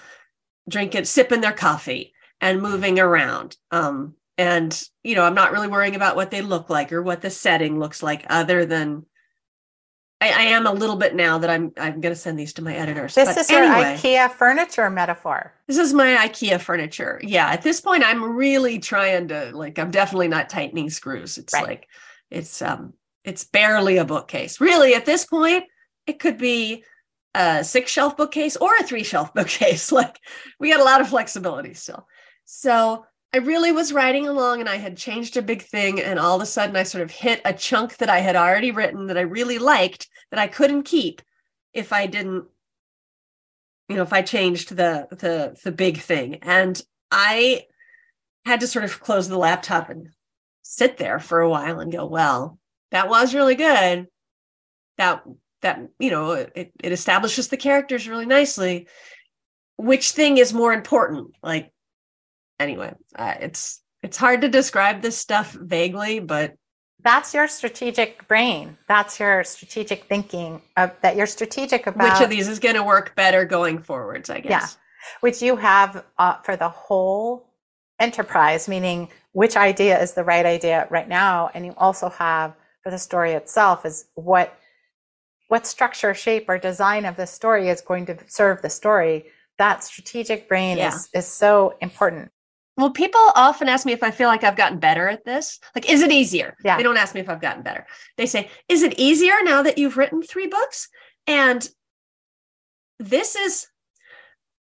drink 0.70 0.92
drinking, 0.92 1.06
sipping 1.06 1.42
their 1.42 1.52
coffee 1.52 2.14
and 2.40 2.62
moving 2.62 3.00
around. 3.00 3.58
Um, 3.72 4.16
and 4.38 4.82
you 5.04 5.16
know, 5.16 5.24
I'm 5.24 5.36
not 5.36 5.52
really 5.52 5.68
worrying 5.68 5.96
about 5.96 6.16
what 6.16 6.32
they 6.32 6.42
look 6.42 6.70
like 6.70 6.92
or 6.94 7.02
what 7.02 7.22
the 7.22 7.30
setting 7.30 7.80
looks 7.80 8.02
like, 8.02 8.26
other 8.30 8.66
than 8.66 9.06
I, 10.26 10.42
I 10.42 10.44
am 10.44 10.66
a 10.66 10.72
little 10.72 10.96
bit 10.96 11.16
now 11.16 11.38
that 11.38 11.50
I'm 11.50 11.72
I'm 11.78 12.02
going 12.02 12.14
to 12.14 12.20
send 12.20 12.40
these 12.40 12.54
to 12.54 12.64
my 12.64 12.76
editors. 12.76 13.16
This 13.16 13.30
but 13.30 13.38
is 13.38 13.50
anyway, 13.50 13.96
IKEA 13.96 14.32
furniture 14.32 14.90
metaphor. 14.90 15.54
This 15.68 15.78
is 15.78 15.94
my 15.94 16.16
IKEA 16.28 16.60
furniture. 16.60 17.20
Yeah, 17.24 17.50
at 17.50 17.62
this 17.62 17.82
point, 17.82 18.04
I'm 18.04 18.24
really 18.24 18.80
trying 18.80 19.28
to 19.30 19.52
like. 19.54 19.78
I'm 19.78 19.92
definitely 19.92 20.28
not 20.28 20.50
tightening 20.50 20.90
screws. 20.90 21.38
It's 21.38 21.54
right. 21.54 21.64
like 21.64 21.88
it's 22.32 22.62
um 22.62 22.94
it's 23.24 23.44
barely 23.44 23.98
a 23.98 24.06
bookcase. 24.06 24.60
Really, 24.60 24.96
at 24.96 25.06
this 25.06 25.26
point, 25.26 25.66
it 26.08 26.20
could 26.20 26.38
be 26.38 26.84
a 27.36 27.64
six 27.64 27.92
shelf 27.92 28.18
bookcase 28.18 28.56
or 28.56 28.76
a 28.76 28.84
three 28.84 29.04
shelf 29.04 29.34
bookcase. 29.36 29.92
Like 29.92 30.20
we 30.60 30.70
had 30.70 30.80
a 30.80 30.86
lot 30.86 31.02
of 31.02 31.10
flexibility 31.10 31.74
still. 31.74 32.08
So 32.46 33.06
I 33.34 33.40
really 33.40 33.72
was 33.72 33.92
writing 33.92 34.28
along 34.28 34.62
and 34.62 34.70
I 34.70 34.78
had 34.78 34.96
changed 34.96 35.36
a 35.36 35.42
big 35.42 35.62
thing. 35.62 36.00
And 36.00 36.20
all 36.20 36.38
of 36.38 36.42
a 36.42 36.46
sudden 36.46 36.76
I 36.76 36.84
sort 36.84 37.04
of 37.04 37.12
hit 37.12 37.42
a 37.44 37.54
chunk 37.54 37.98
that 37.98 38.10
I 38.10 38.20
had 38.20 38.36
already 38.36 38.72
written 38.72 39.08
that 39.08 39.18
I 39.18 39.22
really 39.22 39.58
liked 39.58 40.08
that 40.36 40.42
I 40.42 40.48
couldn't 40.48 40.84
keep 40.84 41.22
if 41.74 41.94
I 41.94 42.08
didn't, 42.08 42.46
you 43.88 43.96
know, 43.96 44.02
if 44.02 44.12
I 44.12 44.22
changed 44.22 44.76
the 44.76 45.08
the 45.10 45.58
the 45.64 45.72
big 45.72 46.00
thing. 46.00 46.40
And 46.42 46.82
I 47.10 47.64
had 48.46 48.60
to 48.60 48.68
sort 48.68 48.84
of 48.84 49.00
close 49.00 49.30
the 49.30 49.38
laptop 49.38 49.90
and 49.90 50.10
sit 50.62 50.98
there 50.98 51.20
for 51.20 51.40
a 51.40 51.50
while 51.50 51.80
and 51.80 51.90
go, 51.90 52.06
well, 52.06 52.60
that 52.92 53.08
was 53.08 53.34
really 53.34 53.56
good. 53.56 54.08
That 54.98 55.24
that 55.62 55.80
you 56.00 56.12
know 56.12 56.32
it, 56.32 56.74
it 56.84 56.92
establishes 56.92 57.48
the 57.48 57.58
characters 57.58 58.08
really 58.08 58.26
nicely 58.26 58.88
which 59.78 60.12
thing 60.12 60.38
is 60.38 60.54
more 60.54 60.72
important 60.72 61.32
like 61.42 61.72
anyway 62.60 62.94
uh, 63.16 63.34
it's 63.40 63.82
it's 64.04 64.16
hard 64.16 64.42
to 64.42 64.48
describe 64.48 65.02
this 65.02 65.18
stuff 65.18 65.54
vaguely 65.54 66.20
but 66.20 66.54
that's 67.06 67.34
your 67.34 67.48
strategic 67.48 68.28
brain 68.28 68.78
that's 68.88 69.20
your 69.20 69.44
strategic 69.46 70.04
thinking 70.06 70.62
of, 70.76 70.92
that 71.02 71.16
you're 71.16 71.26
strategic 71.28 71.88
about 71.88 72.12
which 72.12 72.22
of 72.22 72.30
these 72.30 72.50
is 72.50 72.60
going 72.60 72.76
to 72.76 72.84
work 72.84 73.16
better 73.16 73.46
going 73.46 73.78
forwards 73.82 74.30
i 74.30 74.40
guess 74.40 74.50
yeah 74.50 74.68
which 75.22 75.40
you 75.40 75.56
have 75.56 76.04
uh, 76.18 76.42
for 76.42 76.58
the 76.58 76.68
whole 76.68 77.48
enterprise 78.00 78.68
meaning 78.68 79.08
which 79.32 79.56
idea 79.56 80.02
is 80.02 80.14
the 80.14 80.24
right 80.24 80.46
idea 80.46 80.88
right 80.90 81.08
now 81.08 81.50
and 81.54 81.66
you 81.66 81.74
also 81.78 82.10
have 82.10 82.54
for 82.84 82.90
the 82.92 82.98
story 82.98 83.32
itself 83.32 83.86
is 83.86 84.06
what 84.16 84.58
what 85.48 85.68
structure, 85.68 86.14
shape, 86.14 86.50
or 86.50 86.58
design 86.58 87.06
of 87.06 87.16
the 87.16 87.28
story 87.28 87.70
is 87.70 87.82
going 87.82 88.06
to 88.08 88.18
serve 88.28 88.62
the 88.62 88.70
story. 88.70 89.26
That 89.58 89.84
strategic 89.84 90.50
brain 90.50 90.78
yeah. 90.78 90.94
is, 90.94 91.10
is 91.14 91.28
so 91.28 91.76
important. 91.82 92.32
Well, 92.78 92.92
people 92.92 93.22
often 93.36 93.70
ask 93.70 93.86
me 93.86 93.94
if 93.94 94.04
I 94.04 94.12
feel 94.12 94.28
like 94.28 94.44
I've 94.44 94.58
gotten 94.58 94.80
better 94.80 95.08
at 95.08 95.24
this. 95.24 95.60
Like, 95.74 95.90
is 95.90 96.02
it 96.02 96.12
easier? 96.12 96.56
Yeah. 96.64 96.76
They 96.76 96.84
don't 96.84 96.98
ask 96.98 97.16
me 97.16 97.22
if 97.22 97.30
I've 97.30 97.42
gotten 97.42 97.64
better. 97.64 97.86
They 98.18 98.26
say, 98.26 98.50
is 98.68 98.84
it 98.84 99.00
easier 99.00 99.36
now 99.44 99.64
that 99.64 99.78
you've 99.78 99.98
written 99.98 100.22
three 100.22 100.48
books? 100.48 100.90
And 101.26 101.68
this 103.00 103.36
is, 103.36 103.68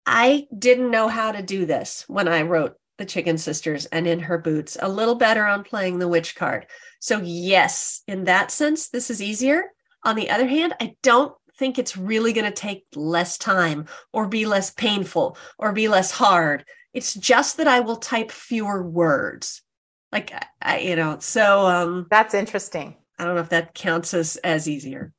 I 0.07 0.47
didn't 0.57 0.91
know 0.91 1.09
how 1.09 1.33
to 1.33 1.43
do 1.43 1.67
this 1.67 2.05
when 2.09 2.27
I 2.27 2.43
wrote 2.43 2.77
The 2.97 3.05
Chicken 3.05 3.37
Sisters 3.37 3.85
and 3.87 4.07
In 4.07 4.21
Her 4.21 4.39
Boots, 4.39 4.79
a 4.81 4.89
little 4.89 5.17
better 5.17 5.45
on 5.45 5.63
playing 5.63 5.99
the 5.99 6.09
witch 6.09 6.35
card. 6.35 6.67
So, 7.01 7.21
yes, 7.23 8.03
in 8.09 8.25
that 8.25 8.51
sense, 8.51 8.89
this 8.89 9.11
is 9.11 9.21
easier. 9.21 9.65
On 10.05 10.17
the 10.17 10.31
other 10.31 10.47
hand, 10.47 10.75
I 10.81 10.95
don't 11.03 11.35
think 11.59 11.79
it's 11.79 11.99
really 11.99 12.33
going 12.33 12.47
to 12.47 12.51
take 12.51 12.87
less 12.95 13.37
time 13.37 13.85
or 14.15 14.27
be 14.27 14.47
less 14.47 14.71
painful 14.71 15.37
or 15.59 15.73
be 15.73 15.89
less 15.89 16.11
hard. 16.11 16.65
It's 16.93 17.15
just 17.15 17.57
that 17.57 17.69
I 17.69 17.81
will 17.81 17.97
type 17.97 18.31
fewer 18.31 18.83
words. 18.83 19.63
Like 20.13 20.33
I, 20.61 20.79
you 20.79 20.97
know, 20.97 21.19
so 21.21 21.67
um 21.67 22.07
That's 22.11 22.35
interesting. 22.35 22.97
I 23.19 23.25
don't 23.25 23.35
know 23.35 23.43
if 23.43 23.51
that 23.51 23.75
counts 23.75 24.15
as 24.15 24.37
as 24.39 24.69
easier. 24.69 25.13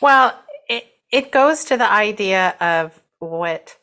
Well, 0.00 0.38
it 0.68 0.86
it 1.12 1.32
goes 1.32 1.64
to 1.66 1.76
the 1.76 1.90
idea 1.90 2.54
of 2.60 3.00
what 3.18 3.76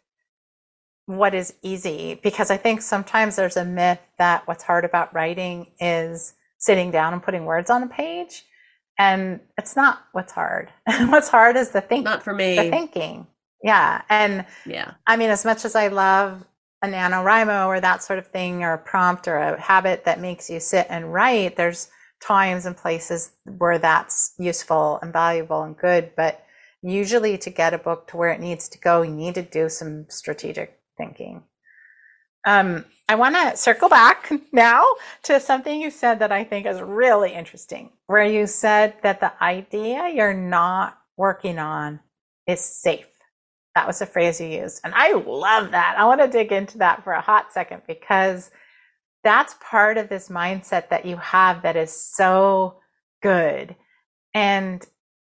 what 1.05 1.33
is 1.33 1.53
easy 1.61 2.19
because 2.23 2.49
I 2.49 2.57
think 2.57 2.81
sometimes 2.81 3.35
there's 3.35 3.57
a 3.57 3.65
myth 3.65 3.99
that 4.17 4.47
what's 4.47 4.63
hard 4.63 4.85
about 4.85 5.13
writing 5.13 5.67
is 5.79 6.33
sitting 6.57 6.91
down 6.91 7.13
and 7.13 7.21
putting 7.21 7.45
words 7.45 7.69
on 7.69 7.83
a 7.83 7.87
page. 7.87 8.45
And 8.97 9.41
it's 9.57 9.75
not 9.75 9.99
what's 10.13 10.31
hard. 10.31 10.69
what's 10.85 11.27
hard 11.27 11.57
is 11.57 11.71
the 11.71 11.81
thinking. 11.81 12.05
Not 12.05 12.23
for 12.23 12.33
me. 12.33 12.55
The 12.55 12.69
thinking. 12.69 13.27
Yeah. 13.63 14.01
And 14.09 14.45
yeah. 14.65 14.93
I 15.07 15.17
mean, 15.17 15.29
as 15.29 15.43
much 15.43 15.65
as 15.65 15.75
I 15.75 15.87
love 15.87 16.45
a 16.83 16.87
NaNoWriMo 16.87 17.67
or 17.67 17.79
that 17.79 18.03
sort 18.03 18.19
of 18.19 18.27
thing, 18.27 18.61
or 18.61 18.73
a 18.73 18.77
prompt 18.77 19.27
or 19.27 19.37
a 19.37 19.59
habit 19.59 20.03
that 20.03 20.19
makes 20.19 20.49
you 20.49 20.59
sit 20.59 20.85
and 20.89 21.13
write, 21.13 21.55
there's 21.55 21.89
times 22.21 22.65
and 22.65 22.75
places 22.75 23.31
where 23.57 23.79
that's 23.79 24.33
useful 24.37 24.99
and 25.01 25.13
valuable 25.13 25.63
and 25.63 25.77
good. 25.77 26.11
But 26.15 26.43
usually 26.81 27.37
to 27.37 27.49
get 27.49 27.73
a 27.73 27.77
book 27.77 28.07
to 28.07 28.17
where 28.17 28.31
it 28.31 28.41
needs 28.41 28.67
to 28.69 28.79
go, 28.79 29.01
you 29.01 29.11
need 29.11 29.35
to 29.35 29.41
do 29.41 29.69
some 29.69 30.05
strategic 30.09 30.77
thinking. 30.97 31.43
Um, 32.45 32.85
I 33.07 33.15
want 33.15 33.35
to 33.35 33.55
circle 33.55 33.87
back 33.87 34.31
now 34.51 34.85
to 35.23 35.39
something 35.39 35.79
you 35.79 35.89
said 35.89 36.19
that 36.19 36.31
I 36.33 36.43
think 36.43 36.65
is 36.65 36.81
really 36.81 37.33
interesting, 37.33 37.91
where 38.07 38.25
you 38.25 38.45
said 38.45 38.95
that 39.03 39.21
the 39.21 39.31
idea 39.41 40.09
you're 40.09 40.33
not 40.33 40.97
working 41.15 41.59
on 41.59 42.01
is 42.45 42.59
safe. 42.59 43.07
That 43.75 43.87
was 43.87 44.01
a 44.01 44.05
phrase 44.05 44.39
you 44.39 44.47
used. 44.47 44.81
And 44.83 44.93
I 44.95 45.13
love 45.13 45.71
that. 45.71 45.95
I 45.97 46.05
want 46.05 46.21
to 46.21 46.27
dig 46.27 46.51
into 46.51 46.77
that 46.79 47.03
for 47.03 47.13
a 47.13 47.21
hot 47.21 47.51
second 47.51 47.81
because 47.87 48.51
that's 49.23 49.55
part 49.61 49.97
of 49.97 50.09
this 50.09 50.29
mindset 50.29 50.89
that 50.89 51.05
you 51.05 51.15
have 51.17 51.63
that 51.63 51.75
is 51.75 51.91
so 51.91 52.77
good. 53.21 53.75
And 54.33 54.85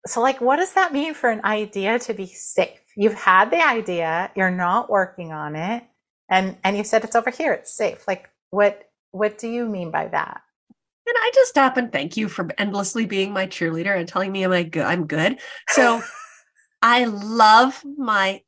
so, 0.07 0.21
like, 0.21 0.41
what 0.41 0.57
does 0.57 0.75
that 0.75 0.93
mean 0.93 1.15
for 1.15 1.31
an 1.31 1.45
idea 1.45 1.99
to 2.01 2.15
be 2.15 2.27
safe? 2.27 2.81
You've 2.97 3.15
had 3.15 3.51
the 3.51 3.67
idea, 3.67 4.31
you're 4.37 4.51
not 4.51 4.91
working 4.91 5.33
on 5.33 5.57
it, 5.57 5.85
and 6.29 6.57
and 6.65 6.77
you 6.77 6.85
said 6.85 7.05
it's 7.05 7.17
over 7.17 7.31
here, 7.31 7.53
it's 7.53 7.75
safe. 7.75 8.07
Like, 8.07 8.29
what 8.51 8.89
what 9.13 9.39
do 9.39 9.49
you 9.49 9.67
mean 9.67 9.91
by 9.91 10.09
that? 10.09 10.43
And 11.07 11.17
I 11.19 11.31
just 11.35 11.51
stop 11.51 11.77
and 11.77 11.93
thank 11.93 12.17
you 12.17 12.29
for 12.29 12.49
endlessly 12.57 13.05
being 13.07 13.33
my 13.33 13.47
cheerleader 13.47 13.97
and 13.97 14.09
telling 14.09 14.33
me 14.33 14.45
am 14.45 14.53
I 14.53 14.63
good? 14.63 14.85
I'm 14.85 15.07
good. 15.07 15.39
So 15.69 16.03
I 16.85 17.05
love 17.07 17.83
my 17.97 18.43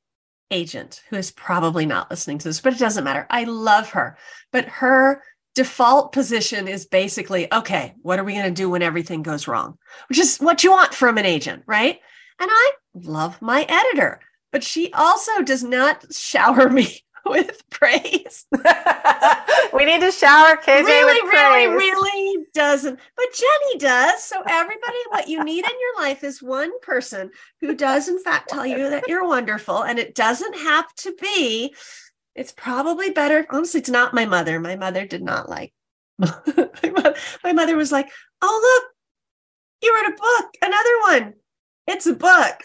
agent 0.50 1.02
who 1.08 1.16
is 1.16 1.30
probably 1.30 1.86
not 1.86 2.10
listening 2.10 2.36
to 2.36 2.48
this, 2.48 2.60
but 2.60 2.74
it 2.74 2.78
doesn't 2.78 3.02
matter. 3.02 3.26
I 3.30 3.44
love 3.44 3.90
her. 3.90 4.18
But 4.52 4.66
her 4.66 5.22
default 5.54 6.12
position 6.12 6.68
is 6.68 6.84
basically 6.84 7.50
okay, 7.50 7.94
what 8.02 8.18
are 8.18 8.24
we 8.24 8.34
going 8.34 8.44
to 8.44 8.50
do 8.50 8.68
when 8.68 8.82
everything 8.82 9.22
goes 9.22 9.48
wrong? 9.48 9.78
Which 10.10 10.18
is 10.18 10.36
what 10.36 10.62
you 10.62 10.70
want 10.70 10.92
from 10.92 11.16
an 11.16 11.24
agent, 11.24 11.62
right? 11.66 11.98
And 12.38 12.50
I 12.52 12.72
love 12.92 13.40
my 13.40 13.62
editor, 13.66 14.20
but 14.52 14.62
she 14.62 14.92
also 14.92 15.40
does 15.40 15.64
not 15.64 16.04
shower 16.14 16.68
me 16.68 17.02
with 17.30 17.68
praise. 17.70 18.46
we 19.72 19.84
need 19.84 20.00
to 20.00 20.12
shower 20.12 20.56
KJ 20.56 20.84
really, 20.84 21.22
with 21.22 21.30
praise. 21.30 21.68
Really, 21.68 21.76
really 21.76 22.46
doesn't. 22.54 22.98
But 23.16 23.26
Jennie 23.34 23.78
does. 23.78 24.22
So 24.22 24.42
everybody, 24.46 24.98
what 25.10 25.28
you 25.28 25.42
need 25.42 25.64
in 25.64 25.70
your 25.80 26.04
life 26.04 26.22
is 26.24 26.42
one 26.42 26.78
person 26.80 27.30
who 27.60 27.74
does 27.74 28.08
in 28.08 28.22
fact 28.22 28.50
tell 28.50 28.66
you 28.66 28.90
that 28.90 29.08
you're 29.08 29.26
wonderful. 29.26 29.82
And 29.82 29.98
it 29.98 30.14
doesn't 30.14 30.56
have 30.56 30.94
to 30.96 31.14
be, 31.20 31.74
it's 32.34 32.52
probably 32.52 33.10
better. 33.10 33.46
Honestly, 33.50 33.80
it's 33.80 33.90
not 33.90 34.14
my 34.14 34.26
mother. 34.26 34.60
My 34.60 34.76
mother 34.76 35.06
did 35.06 35.22
not 35.22 35.48
like 35.48 35.72
my 36.18 37.52
mother 37.52 37.76
was 37.76 37.92
like, 37.92 38.08
oh 38.42 38.80
look, 38.82 38.92
you 39.82 39.94
wrote 39.94 40.14
a 40.14 40.16
book, 40.16 40.54
another 40.62 41.00
one. 41.02 41.34
It's 41.86 42.06
a 42.06 42.14
book. 42.14 42.62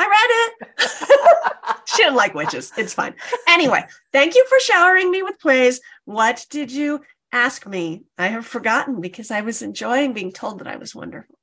I 0.00 0.06
read 0.06 0.78
it. 0.78 1.82
she 1.84 2.02
didn't 2.02 2.16
like 2.16 2.34
witches. 2.34 2.72
It's 2.78 2.94
fine. 2.94 3.14
Anyway, 3.46 3.84
thank 4.12 4.34
you 4.34 4.46
for 4.48 4.58
showering 4.60 5.10
me 5.10 5.22
with 5.22 5.38
praise. 5.38 5.80
What 6.06 6.46
did 6.48 6.72
you 6.72 7.02
ask 7.32 7.66
me? 7.66 8.04
I 8.16 8.28
have 8.28 8.46
forgotten 8.46 9.02
because 9.02 9.30
I 9.30 9.42
was 9.42 9.60
enjoying 9.60 10.14
being 10.14 10.32
told 10.32 10.60
that 10.60 10.68
I 10.68 10.76
was 10.76 10.94
wonderful. 10.94 11.36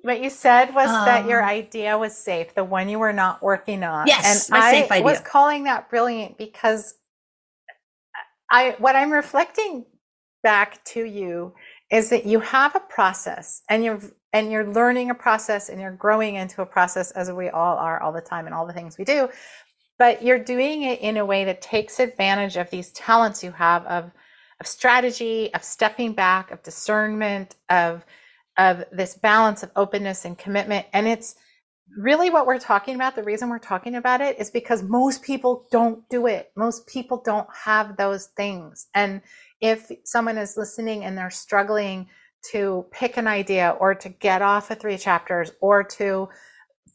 What 0.00 0.22
you 0.22 0.30
said 0.30 0.74
was 0.74 0.88
um, 0.88 1.04
that 1.04 1.28
your 1.28 1.42
um, 1.42 1.50
idea 1.50 1.98
was 1.98 2.16
safe, 2.16 2.54
the 2.54 2.64
one 2.64 2.88
you 2.88 2.98
were 2.98 3.12
not 3.12 3.42
working 3.42 3.84
on. 3.84 4.06
Yes, 4.06 4.48
and 4.48 4.56
I 4.58 5.02
was 5.02 5.20
calling 5.20 5.64
that 5.64 5.90
brilliant 5.90 6.38
because 6.38 6.94
I 8.50 8.76
what 8.78 8.96
I'm 8.96 9.12
reflecting 9.12 9.84
back 10.42 10.82
to 10.84 11.04
you 11.04 11.52
is 11.90 12.10
that 12.10 12.24
you 12.24 12.40
have 12.40 12.74
a 12.76 12.80
process 12.80 13.62
and 13.68 13.84
you're 13.84 14.00
and 14.32 14.52
you're 14.52 14.66
learning 14.66 15.10
a 15.10 15.14
process 15.14 15.68
and 15.68 15.80
you're 15.80 15.90
growing 15.90 16.36
into 16.36 16.62
a 16.62 16.66
process 16.66 17.10
as 17.12 17.30
we 17.32 17.48
all 17.48 17.76
are 17.76 18.00
all 18.00 18.12
the 18.12 18.20
time 18.20 18.46
and 18.46 18.54
all 18.54 18.66
the 18.66 18.72
things 18.72 18.96
we 18.96 19.04
do. 19.04 19.28
But 19.98 20.22
you're 20.22 20.38
doing 20.38 20.82
it 20.82 21.00
in 21.00 21.16
a 21.16 21.26
way 21.26 21.44
that 21.44 21.60
takes 21.60 21.98
advantage 21.98 22.56
of 22.56 22.70
these 22.70 22.90
talents 22.92 23.42
you 23.42 23.50
have 23.52 23.84
of 23.86 24.10
of 24.60 24.66
strategy 24.66 25.52
of 25.54 25.64
stepping 25.64 26.12
back 26.12 26.50
of 26.50 26.62
discernment 26.62 27.56
of 27.68 28.04
of 28.56 28.84
this 28.92 29.16
balance 29.16 29.62
of 29.62 29.70
openness 29.74 30.24
and 30.24 30.38
commitment. 30.38 30.86
And 30.92 31.08
it's 31.08 31.34
really 31.96 32.30
what 32.30 32.46
we're 32.46 32.58
talking 32.58 32.94
about 32.94 33.16
the 33.16 33.22
reason 33.22 33.48
we're 33.48 33.58
talking 33.58 33.94
about 33.94 34.20
it 34.20 34.38
is 34.38 34.50
because 34.50 34.82
most 34.82 35.22
people 35.22 35.66
don't 35.70 36.08
do 36.08 36.26
it. 36.26 36.50
Most 36.56 36.86
people 36.86 37.22
don't 37.24 37.48
have 37.64 37.96
those 37.96 38.26
things. 38.36 38.88
And 38.94 39.22
if 39.60 39.90
someone 40.04 40.38
is 40.38 40.56
listening 40.56 41.04
and 41.04 41.16
they're 41.16 41.30
struggling 41.30 42.08
to 42.52 42.86
pick 42.90 43.16
an 43.16 43.26
idea 43.26 43.76
or 43.78 43.94
to 43.94 44.08
get 44.08 44.42
off 44.42 44.70
of 44.70 44.78
three 44.78 44.96
chapters 44.96 45.52
or 45.60 45.84
to 45.84 46.28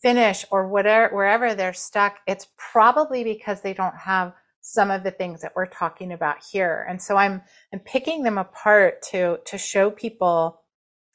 finish 0.01 0.45
or 0.51 0.67
whatever 0.67 1.15
wherever 1.15 1.55
they're 1.55 1.73
stuck 1.73 2.17
it's 2.27 2.47
probably 2.57 3.23
because 3.23 3.61
they 3.61 3.73
don't 3.73 3.95
have 3.95 4.33
some 4.61 4.89
of 4.89 5.03
the 5.03 5.11
things 5.11 5.41
that 5.41 5.53
we're 5.55 5.67
talking 5.67 6.11
about 6.11 6.37
here. 6.51 6.85
And 6.89 7.01
so 7.01 7.15
i'm 7.15 7.41
i'm 7.73 7.79
picking 7.79 8.23
them 8.23 8.37
apart 8.37 9.03
to 9.11 9.37
to 9.45 9.57
show 9.57 9.91
people 9.91 10.61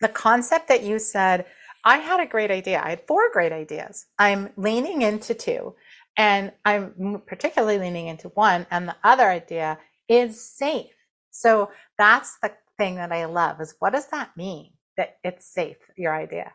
the 0.01 0.09
concept 0.09 0.69
that 0.69 0.83
you 0.83 0.99
said 0.99 1.45
i 1.85 1.99
had 1.99 2.21
a 2.21 2.27
great 2.27 2.51
idea 2.51 2.83
i 2.83 2.91
had 2.91 3.07
four 3.07 3.31
great 3.33 3.53
ideas 3.53 4.07
i'm 4.19 4.51
leaning 4.57 5.03
into 5.03 5.35
two 5.35 5.75
and 6.17 6.53
i'm 6.65 7.23
particularly 7.27 7.79
leaning 7.79 8.07
into 8.07 8.29
one 8.31 8.67
and 8.71 8.89
the 8.89 8.97
other 9.05 9.29
idea 9.29 9.79
is 10.09 10.41
safe 10.41 10.95
so 11.31 11.71
that's 11.97 12.39
the 12.43 12.53
thing 12.81 12.97
that 12.97 13.13
I 13.13 13.27
love 13.27 13.61
is 13.61 13.75
what 13.79 13.93
does 13.93 14.07
that 14.09 14.37
mean 14.37 14.73
that 14.97 15.19
it's 15.23 15.47
safe, 15.47 15.77
your 15.97 16.15
idea? 16.15 16.53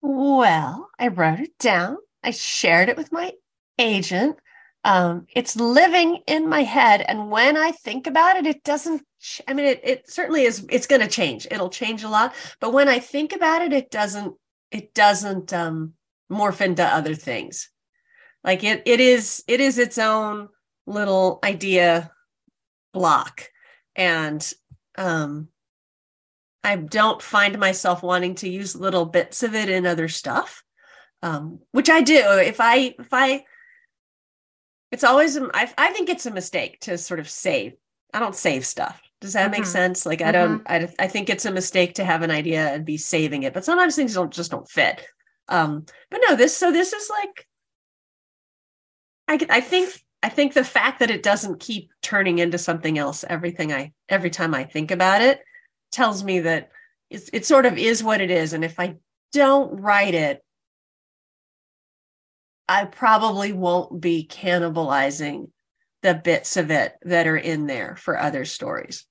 Well, 0.00 0.90
I 0.98 1.08
wrote 1.08 1.40
it 1.40 1.58
down. 1.58 1.98
I 2.22 2.32
shared 2.32 2.88
it 2.88 2.96
with 2.96 3.12
my 3.12 3.32
agent. 3.78 4.36
Um, 4.84 5.26
it's 5.34 5.54
living 5.54 6.22
in 6.26 6.48
my 6.48 6.64
head. 6.64 7.02
And 7.02 7.30
when 7.30 7.56
I 7.56 7.70
think 7.70 8.08
about 8.08 8.36
it, 8.36 8.46
it 8.46 8.64
doesn't, 8.64 9.02
I 9.46 9.54
mean, 9.54 9.66
it, 9.66 9.80
it 9.84 10.10
certainly 10.10 10.42
is, 10.42 10.66
it's 10.68 10.88
going 10.88 11.02
to 11.02 11.08
change. 11.08 11.46
It'll 11.50 11.70
change 11.70 12.02
a 12.02 12.08
lot. 12.08 12.34
But 12.60 12.72
when 12.72 12.88
I 12.88 12.98
think 12.98 13.32
about 13.32 13.62
it, 13.62 13.72
it 13.72 13.92
doesn't, 13.92 14.34
it 14.72 14.94
doesn't 14.94 15.52
um, 15.52 15.92
morph 16.30 16.60
into 16.60 16.84
other 16.84 17.14
things. 17.14 17.68
Like 18.42 18.64
it, 18.64 18.82
it 18.86 18.98
is, 18.98 19.44
it 19.46 19.60
is 19.60 19.78
its 19.78 19.98
own 19.98 20.48
little 20.86 21.38
idea 21.44 22.10
block. 22.92 23.48
And 23.94 24.52
um, 24.96 25.48
I 26.64 26.76
don't 26.76 27.22
find 27.22 27.58
myself 27.58 28.02
wanting 28.02 28.34
to 28.36 28.48
use 28.48 28.74
little 28.74 29.04
bits 29.04 29.42
of 29.42 29.54
it 29.54 29.68
in 29.68 29.86
other 29.86 30.08
stuff, 30.08 30.64
um, 31.22 31.60
which 31.70 31.90
I 31.90 32.00
do. 32.00 32.16
If 32.16 32.60
I, 32.60 32.94
if 32.98 33.08
I, 33.12 33.44
it's 34.90 35.04
always, 35.04 35.38
I, 35.38 35.72
I 35.78 35.90
think 35.92 36.08
it's 36.08 36.26
a 36.26 36.30
mistake 36.30 36.80
to 36.80 36.98
sort 36.98 37.20
of 37.20 37.28
save. 37.28 37.74
I 38.12 38.18
don't 38.18 38.34
save 38.34 38.66
stuff. 38.66 39.00
Does 39.22 39.34
that 39.34 39.44
mm-hmm. 39.44 39.60
make 39.60 39.66
sense? 39.66 40.04
Like, 40.04 40.20
I 40.20 40.32
don't, 40.32 40.64
mm-hmm. 40.64 40.90
I, 41.00 41.04
I 41.04 41.06
think 41.06 41.30
it's 41.30 41.46
a 41.46 41.52
mistake 41.52 41.94
to 41.94 42.04
have 42.04 42.22
an 42.22 42.32
idea 42.32 42.74
and 42.74 42.84
be 42.84 42.98
saving 42.98 43.44
it, 43.44 43.54
but 43.54 43.64
sometimes 43.64 43.94
things 43.94 44.14
don't 44.14 44.32
just 44.32 44.50
don't 44.50 44.68
fit. 44.68 45.06
Um, 45.48 45.86
but 46.10 46.20
no, 46.28 46.34
this, 46.34 46.56
so 46.56 46.72
this 46.72 46.92
is 46.92 47.08
like, 47.08 47.46
I, 49.28 49.58
I 49.58 49.60
think, 49.60 49.96
I 50.24 50.28
think 50.28 50.54
the 50.54 50.64
fact 50.64 50.98
that 50.98 51.10
it 51.10 51.22
doesn't 51.22 51.60
keep 51.60 51.92
turning 52.02 52.40
into 52.40 52.58
something 52.58 52.98
else, 52.98 53.24
everything 53.28 53.72
I, 53.72 53.92
every 54.08 54.30
time 54.30 54.54
I 54.54 54.64
think 54.64 54.90
about 54.90 55.22
it, 55.22 55.40
tells 55.92 56.24
me 56.24 56.40
that 56.40 56.70
it's, 57.08 57.30
it 57.32 57.46
sort 57.46 57.64
of 57.64 57.78
is 57.78 58.02
what 58.02 58.20
it 58.20 58.30
is. 58.30 58.54
And 58.54 58.64
if 58.64 58.80
I 58.80 58.96
don't 59.32 59.80
write 59.80 60.14
it, 60.14 60.44
I 62.68 62.86
probably 62.86 63.52
won't 63.52 64.00
be 64.00 64.26
cannibalizing 64.28 65.50
the 66.02 66.14
bits 66.14 66.56
of 66.56 66.72
it 66.72 66.94
that 67.02 67.28
are 67.28 67.36
in 67.36 67.66
there 67.66 67.94
for 67.94 68.18
other 68.18 68.44
stories. 68.44 69.06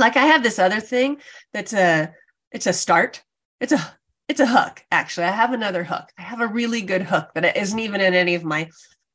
Like 0.00 0.16
I 0.16 0.26
have 0.26 0.42
this 0.42 0.58
other 0.58 0.80
thing 0.80 1.18
that's 1.52 1.72
a 1.72 2.12
it's 2.50 2.66
a 2.66 2.72
start. 2.72 3.22
It's 3.60 3.72
a 3.72 3.98
it's 4.28 4.40
a 4.40 4.46
hook 4.46 4.84
actually. 4.90 5.26
I 5.26 5.32
have 5.32 5.52
another 5.52 5.84
hook. 5.84 6.08
I 6.18 6.22
have 6.22 6.40
a 6.40 6.46
really 6.48 6.80
good 6.80 7.02
hook 7.02 7.28
that 7.34 7.56
isn't 7.56 7.78
even 7.78 8.00
in 8.00 8.14
any 8.14 8.34
of 8.34 8.44
my 8.44 8.70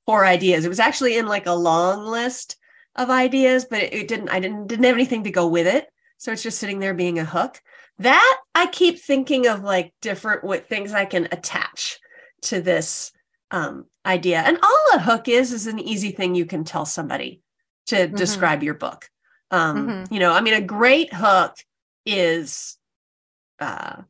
four 0.05 0.25
ideas. 0.25 0.63
It 0.63 0.69
was 0.69 0.79
actually 0.79 1.17
in 1.17 1.25
like 1.25 1.47
a 1.47 1.53
long 1.53 2.05
list 2.05 2.57
of 2.95 3.09
ideas, 3.09 3.65
but 3.69 3.81
it, 3.81 3.93
it 3.93 4.07
didn't 4.07 4.29
I 4.29 4.39
didn't 4.39 4.67
didn't 4.67 4.85
have 4.85 4.95
anything 4.95 5.23
to 5.23 5.31
go 5.31 5.47
with 5.47 5.67
it. 5.67 5.87
So 6.17 6.31
it's 6.31 6.43
just 6.43 6.59
sitting 6.59 6.79
there 6.79 6.93
being 6.93 7.19
a 7.19 7.25
hook. 7.25 7.61
That 7.99 8.37
I 8.53 8.67
keep 8.67 8.99
thinking 8.99 9.47
of 9.47 9.63
like 9.63 9.93
different 10.01 10.43
what 10.43 10.69
things 10.69 10.93
I 10.93 11.05
can 11.05 11.27
attach 11.31 11.99
to 12.43 12.61
this 12.61 13.11
um, 13.51 13.85
idea. 14.05 14.39
And 14.39 14.57
all 14.61 14.87
a 14.93 14.99
hook 14.99 15.27
is 15.27 15.51
is 15.51 15.67
an 15.67 15.79
easy 15.79 16.11
thing 16.11 16.35
you 16.35 16.45
can 16.45 16.63
tell 16.63 16.85
somebody. 16.85 17.41
to 17.87 17.95
mm-hmm. 17.95 18.15
describe 18.15 18.63
your 18.63 18.73
book. 18.73 19.09
Um, 19.51 19.87
mm-hmm. 19.87 20.13
You 20.13 20.19
know, 20.19 20.31
I 20.33 20.41
mean, 20.41 20.53
a 20.53 20.61
great 20.61 21.13
hook 21.13 21.55
is 22.05 22.77
uh, 23.59 24.01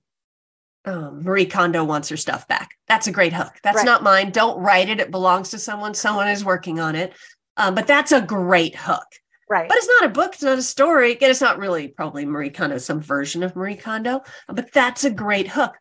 um, 0.86 1.24
Marie 1.24 1.45
Kondo 1.45 1.84
wants 1.84 2.10
her 2.10 2.17
stuff 2.17 2.48
back. 2.48 2.71
That's 2.88 3.08
a 3.08 3.12
great 3.12 3.34
hook. 3.34 3.54
That's 3.63 3.78
right. 3.78 3.86
not 3.86 4.04
mine. 4.04 4.32
Don't 4.32 4.60
write 4.60 4.89
it. 4.89 5.00
It 5.00 5.12
belongs 5.12 5.50
to 5.52 5.60
someone. 5.60 5.93
Someone 5.93 6.28
is 6.28 6.45
working 6.45 6.80
on 6.80 6.95
it. 6.95 7.13
Um, 7.58 7.76
but 7.76 7.88
that's 7.88 8.12
a 8.12 8.21
great 8.21 8.76
hook. 8.76 9.06
Right. 9.50 9.67
But 9.67 9.78
it's 9.78 9.88
not 10.00 10.10
a 10.10 10.13
book. 10.13 10.34
It's 10.34 10.43
not 10.43 10.58
a 10.58 10.63
story. 10.63 11.12
Again, 11.12 11.30
it's 11.30 11.41
not 11.41 11.60
really 11.60 11.88
probably 11.88 12.26
Marie 12.26 12.50
Kondo, 12.50 12.78
some 12.80 13.02
version 13.02 13.43
of 13.43 13.56
Marie 13.56 13.76
Kondo. 13.76 14.21
But 14.48 14.71
that's 14.71 15.04
a 15.04 15.12
great 15.12 15.48
hook. 15.48 15.76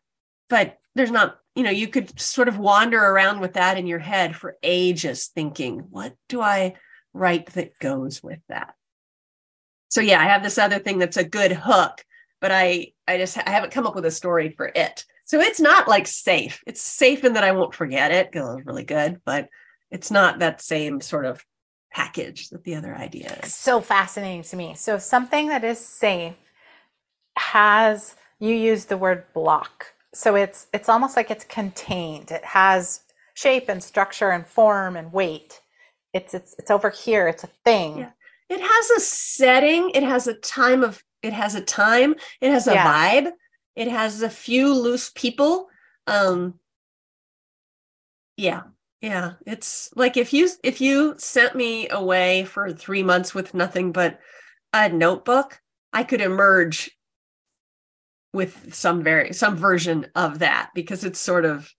But 0.49 0.77
there's 0.93 1.11
not, 1.11 1.37
you 1.55 1.63
know, 1.63 1.71
you 1.71 1.87
could 1.87 2.19
sort 2.19 2.47
of 2.47 2.59
wander 2.59 2.99
around 3.03 3.39
with 3.39 3.53
that 3.53 3.77
in 3.77 3.87
your 3.87 3.99
head 3.99 4.35
for 4.35 4.57
ages 4.61 5.27
thinking, 5.27 5.79
what 5.89 6.13
do 6.29 6.41
I 6.41 6.75
write 7.13 7.47
that 7.53 7.77
goes 7.79 8.21
with 8.21 8.39
that? 8.49 8.74
So 9.89 10.01
yeah, 10.01 10.19
I 10.19 10.25
have 10.25 10.43
this 10.43 10.57
other 10.57 10.79
thing 10.79 10.97
that's 10.97 11.17
a 11.17 11.23
good 11.23 11.51
hook, 11.51 12.03
but 12.41 12.51
I 12.51 12.93
I 13.07 13.17
just 13.17 13.37
I 13.37 13.49
haven't 13.49 13.71
come 13.71 13.87
up 13.87 13.95
with 13.95 14.05
a 14.05 14.11
story 14.11 14.49
for 14.49 14.71
it. 14.75 15.05
So 15.25 15.39
it's 15.39 15.59
not 15.59 15.87
like 15.87 16.07
safe. 16.07 16.63
It's 16.67 16.81
safe 16.81 17.23
in 17.23 17.33
that 17.33 17.43
I 17.43 17.51
won't 17.51 17.73
forget 17.73 18.11
it 18.11 18.31
because 18.31 18.47
it 18.47 18.55
was 18.55 18.65
really 18.65 18.83
good, 18.83 19.21
but 19.25 19.49
it's 19.89 20.11
not 20.11 20.39
that 20.39 20.61
same 20.61 21.01
sort 21.01 21.25
of 21.25 21.43
package 21.91 22.49
that 22.49 22.63
the 22.63 22.75
other 22.75 22.95
idea 22.95 23.39
is. 23.43 23.53
So 23.53 23.81
fascinating 23.81 24.43
to 24.43 24.55
me. 24.55 24.75
So 24.75 24.99
something 24.99 25.47
that 25.47 25.63
is 25.63 25.79
safe 25.79 26.35
has 27.37 28.15
you 28.39 28.53
use 28.53 28.85
the 28.85 28.97
word 28.97 29.25
block. 29.33 29.93
So 30.13 30.35
it's 30.35 30.67
it's 30.73 30.89
almost 30.89 31.15
like 31.15 31.31
it's 31.31 31.45
contained. 31.45 32.31
It 32.31 32.45
has 32.45 33.01
shape 33.33 33.69
and 33.69 33.83
structure 33.83 34.29
and 34.29 34.45
form 34.45 34.95
and 34.95 35.11
weight. 35.11 35.61
It's 36.13 36.33
it's 36.33 36.55
it's 36.59 36.71
over 36.71 36.89
here. 36.89 37.27
It's 37.27 37.43
a 37.43 37.49
thing. 37.63 37.99
Yeah. 37.99 38.11
It 38.49 38.61
has 38.61 38.89
a 38.91 38.99
setting. 38.99 39.91
It 39.93 40.03
has 40.03 40.27
a 40.27 40.35
time 40.35 40.83
of. 40.83 41.03
It 41.21 41.33
has 41.33 41.55
a 41.55 41.61
time. 41.61 42.15
It 42.41 42.51
has 42.51 42.67
a 42.67 42.73
yeah. 42.73 43.21
vibe. 43.21 43.31
It 43.75 43.87
has 43.87 44.21
a 44.21 44.29
few 44.29 44.73
loose 44.73 45.11
people. 45.13 45.67
Um. 46.07 46.59
Yeah, 48.37 48.63
yeah. 49.01 49.33
It's 49.45 49.89
like 49.95 50.17
if 50.17 50.33
you 50.33 50.49
if 50.63 50.81
you 50.81 51.15
sent 51.17 51.55
me 51.55 51.89
away 51.89 52.45
for 52.45 52.71
three 52.71 53.03
months 53.03 53.33
with 53.33 53.53
nothing 53.53 53.91
but 53.91 54.19
a 54.73 54.89
notebook, 54.89 55.61
I 55.93 56.03
could 56.03 56.21
emerge 56.21 56.91
with 58.33 58.73
some 58.75 59.01
very 59.01 59.33
some 59.33 59.55
version 59.55 60.07
of 60.13 60.39
that 60.39 60.69
because 60.75 61.03
it's 61.03 61.19
sort 61.19 61.45
of 61.45 61.73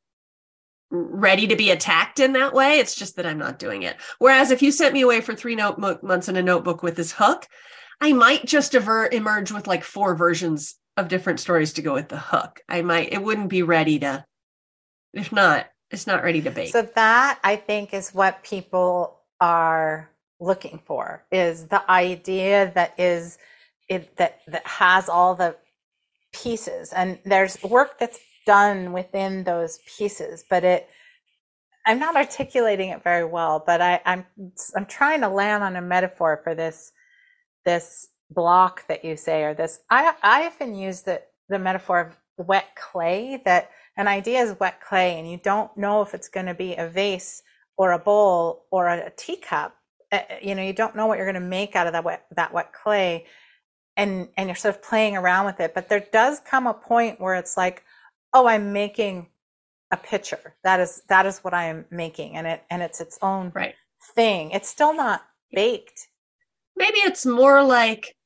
ready 0.91 1.47
to 1.47 1.57
be 1.57 1.71
attacked 1.71 2.21
in 2.21 2.33
that 2.35 2.55
way. 2.55 2.79
It's 2.79 2.95
just 2.95 3.17
that 3.17 3.27
I'm 3.27 3.39
not 3.39 3.59
doing 3.59 3.83
it. 3.83 3.97
Whereas 4.19 4.51
if 4.51 4.63
you 4.63 4.71
sent 4.71 4.95
me 4.95 5.03
away 5.03 5.21
for 5.21 5.35
three 5.35 5.57
months 5.57 6.29
in 6.29 6.37
a 6.37 6.43
notebook 6.43 6.83
with 6.83 6.97
this 6.97 7.13
hook, 7.13 7.47
I 8.01 8.13
might 8.13 8.45
just 8.45 8.75
aver- 8.75 9.09
emerge 9.11 9.51
with 9.51 9.67
like 9.67 9.85
four 9.85 10.15
versions 10.15 10.77
of 10.97 11.09
different 11.09 11.41
stories 11.41 11.73
to 11.75 11.83
go 11.83 11.95
with 11.95 12.09
the 12.09 12.19
hook. 12.19 12.61
I 12.69 12.83
might, 12.83 13.13
it 13.13 13.23
wouldn't 13.23 13.49
be 13.49 13.63
ready 13.63 13.99
to, 14.01 14.25
if 15.13 15.33
not, 15.33 15.67
it's 15.91 16.07
not 16.07 16.23
ready 16.23 16.43
to 16.43 16.51
bake. 16.51 16.73
So 16.73 16.83
that 16.83 17.39
I 17.45 17.57
think 17.57 17.95
is 17.95 18.11
what 18.11 18.43
people 18.43 19.21
are 19.41 20.11
looking 20.41 20.81
for 20.85 21.25
is 21.31 21.67
the 21.69 21.91
idea 21.91 22.73
that 22.75 22.95
is 22.99 23.39
it 23.89 24.17
that 24.17 24.41
that 24.47 24.67
has 24.67 25.09
all 25.09 25.35
the 25.35 25.57
pieces 26.33 26.93
and 26.93 27.19
there's 27.25 27.63
work 27.63 27.99
that's 27.99 28.19
done 28.47 28.93
within 28.93 29.45
those 29.45 29.79
pieces 29.99 30.45
but 30.49 30.65
it 30.65 30.89
i'm 31.87 31.99
not 31.99 32.17
articulating 32.17 32.91
it 32.91 33.03
very 33.05 33.25
well 33.25 33.63
but 33.67 33.81
I, 33.83 34.01
i'm 34.07 34.25
i'm 34.77 34.87
trying 34.87 35.21
to 35.23 35.29
land 35.29 35.63
on 35.63 35.77
a 35.77 35.83
metaphor 35.83 36.41
for 36.43 36.55
this 36.55 36.93
this 37.65 38.09
block 38.31 38.87
that 38.89 39.05
you 39.05 39.17
say 39.17 39.45
or 39.45 39.55
this 39.55 39.81
i 39.91 40.15
i 40.23 40.47
often 40.47 40.75
use 40.75 41.03
the 41.03 41.23
the 41.49 41.59
metaphor 41.59 42.01
of 42.01 42.47
wet 42.47 42.67
clay 42.77 43.43
that 43.45 43.71
an 43.97 44.09
idea 44.09 44.43
is 44.43 44.59
wet 44.61 44.81
clay 44.81 45.19
and 45.19 45.31
you 45.31 45.39
don't 45.39 45.77
know 45.77 46.03
if 46.03 46.15
it's 46.15 46.29
going 46.29 46.47
to 46.47 46.55
be 46.55 46.75
a 46.75 46.89
vase 46.89 47.43
or 47.77 47.93
a 47.93 47.99
bowl 47.99 48.67
or 48.71 48.89
a, 48.89 49.07
a 49.07 49.11
teacup 49.11 49.75
uh, 50.13 50.21
you 50.43 50.55
know 50.55 50.63
you 50.63 50.73
don't 50.73 50.97
know 50.97 51.07
what 51.07 51.19
you're 51.19 51.31
going 51.31 51.43
to 51.43 51.49
make 51.49 51.77
out 51.77 51.87
of 51.87 51.93
that 51.93 52.05
wet 52.05 52.27
that 52.37 52.53
wet 52.53 52.73
clay 52.73 53.25
and 53.97 54.29
and 54.37 54.49
you're 54.49 54.57
sort 54.57 54.75
of 54.75 54.83
playing 54.83 55.17
around 55.17 55.47
with 55.47 55.61
it 55.61 55.75
but 55.75 55.89
there 55.89 56.07
does 56.13 56.41
come 56.41 56.67
a 56.67 56.75
point 56.75 57.21
where 57.21 57.35
it's 57.35 57.57
like 57.57 57.83
oh 58.33 58.47
i'm 58.47 58.73
making 58.73 59.29
a 59.91 59.97
picture 59.97 60.55
that 60.65 60.81
is 60.81 61.03
that 61.09 61.27
is 61.27 61.39
what 61.39 61.55
i 61.55 61.65
am 61.67 61.85
making 61.91 62.37
and 62.37 62.47
it 62.47 62.63
and 62.71 62.83
it's 62.83 63.01
its 63.01 63.19
own 63.23 63.53
right. 63.55 63.75
thing. 64.15 64.51
It's 64.51 64.69
still 64.69 64.95
not 64.95 65.23
baked. 65.53 66.09
Maybe 66.77 66.99
it's 66.99 67.25
more 67.25 67.63
like 67.63 68.17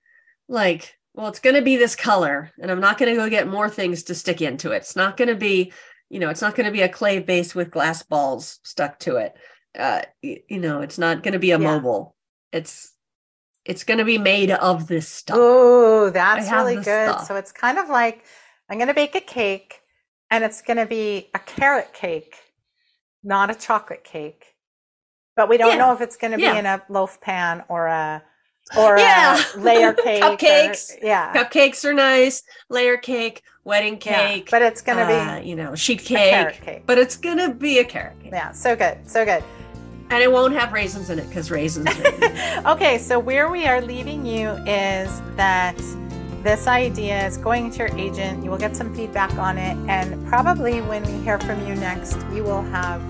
like 0.48 0.96
well 1.14 1.28
it's 1.28 1.40
going 1.40 1.56
to 1.56 1.62
be 1.62 1.76
this 1.76 1.94
color 1.94 2.50
and 2.60 2.70
i'm 2.70 2.80
not 2.80 2.98
going 2.98 3.12
to 3.12 3.20
go 3.20 3.28
get 3.28 3.46
more 3.46 3.68
things 3.68 4.04
to 4.04 4.14
stick 4.14 4.42
into 4.42 4.72
it. 4.72 4.78
It's 4.78 4.96
not 4.96 5.16
going 5.16 5.28
to 5.28 5.36
be 5.36 5.72
you 6.08 6.18
know 6.18 6.30
it's 6.30 6.42
not 6.42 6.54
going 6.54 6.66
to 6.66 6.72
be 6.72 6.82
a 6.82 6.88
clay 6.88 7.18
base 7.20 7.54
with 7.54 7.70
glass 7.70 8.02
balls 8.02 8.58
stuck 8.64 8.98
to 9.00 9.16
it. 9.16 9.34
Uh 9.78 10.02
you, 10.22 10.40
you 10.48 10.58
know 10.58 10.80
it's 10.80 10.98
not 10.98 11.22
going 11.22 11.34
to 11.34 11.38
be 11.38 11.52
a 11.52 11.58
yeah. 11.58 11.72
mobile. 11.72 12.16
It's 12.52 12.92
it's 13.64 13.84
going 13.84 13.98
to 13.98 14.04
be 14.04 14.18
made 14.18 14.50
of 14.50 14.88
this 14.88 15.08
stuff. 15.08 15.36
Oh 15.38 16.10
that's 16.10 16.50
really 16.50 16.76
good. 16.76 16.84
stuff. 16.84 17.26
so 17.26 17.36
it's 17.36 17.52
kind 17.52 17.78
of 17.78 17.88
like 17.88 18.24
i'm 18.68 18.78
going 18.78 18.88
to 18.88 18.94
bake 18.94 19.14
a 19.14 19.20
cake 19.20 19.79
and 20.30 20.44
it's 20.44 20.62
going 20.62 20.76
to 20.76 20.86
be 20.86 21.28
a 21.34 21.38
carrot 21.38 21.92
cake, 21.92 22.36
not 23.22 23.50
a 23.50 23.54
chocolate 23.54 24.04
cake. 24.04 24.54
But 25.36 25.48
we 25.48 25.56
don't 25.56 25.72
yeah. 25.72 25.78
know 25.78 25.92
if 25.92 26.00
it's 26.00 26.16
going 26.16 26.32
to 26.32 26.40
yeah. 26.40 26.52
be 26.52 26.58
in 26.58 26.66
a 26.66 26.82
loaf 26.88 27.20
pan 27.20 27.64
or 27.68 27.86
a 27.86 28.22
or 28.76 28.98
yeah. 28.98 29.42
a 29.54 29.58
layer 29.60 29.92
cake. 29.92 30.22
Cupcakes. 30.22 30.96
Or, 30.96 31.06
yeah. 31.06 31.32
Cupcakes 31.32 31.84
are 31.84 31.94
nice. 31.94 32.42
Layer 32.68 32.96
cake, 32.96 33.42
wedding 33.64 33.98
cake. 33.98 34.44
Yeah, 34.44 34.50
but 34.50 34.62
it's 34.62 34.82
going 34.82 34.98
to 34.98 35.04
uh, 35.04 35.40
be, 35.40 35.48
you 35.48 35.56
know, 35.56 35.74
sheet 35.74 36.00
cake, 36.00 36.62
cake. 36.62 36.82
But 36.86 36.98
it's 36.98 37.16
going 37.16 37.38
to 37.38 37.54
be 37.54 37.78
a 37.78 37.84
carrot 37.84 38.20
cake. 38.20 38.32
Yeah. 38.32 38.52
So 38.52 38.76
good. 38.76 38.98
So 39.08 39.24
good. 39.24 39.42
And 40.10 40.22
it 40.22 40.30
won't 40.30 40.54
have 40.54 40.72
raisins 40.72 41.08
in 41.10 41.18
it 41.18 41.28
because 41.28 41.50
raisins. 41.50 41.88
okay. 42.66 42.98
So 42.98 43.18
where 43.18 43.50
we 43.50 43.66
are 43.66 43.80
leaving 43.80 44.26
you 44.26 44.50
is 44.66 45.20
that 45.36 45.80
this 46.42 46.66
idea 46.66 47.26
is 47.26 47.36
going 47.36 47.70
to 47.72 47.78
your 47.78 47.98
agent. 47.98 48.42
You 48.42 48.50
will 48.50 48.58
get 48.58 48.74
some 48.74 48.94
feedback 48.94 49.32
on 49.34 49.58
it. 49.58 49.76
And 49.88 50.26
probably 50.26 50.80
when 50.80 51.02
we 51.04 51.24
hear 51.24 51.38
from 51.40 51.66
you 51.66 51.74
next, 51.74 52.16
you 52.32 52.42
will 52.42 52.62
have 52.62 53.02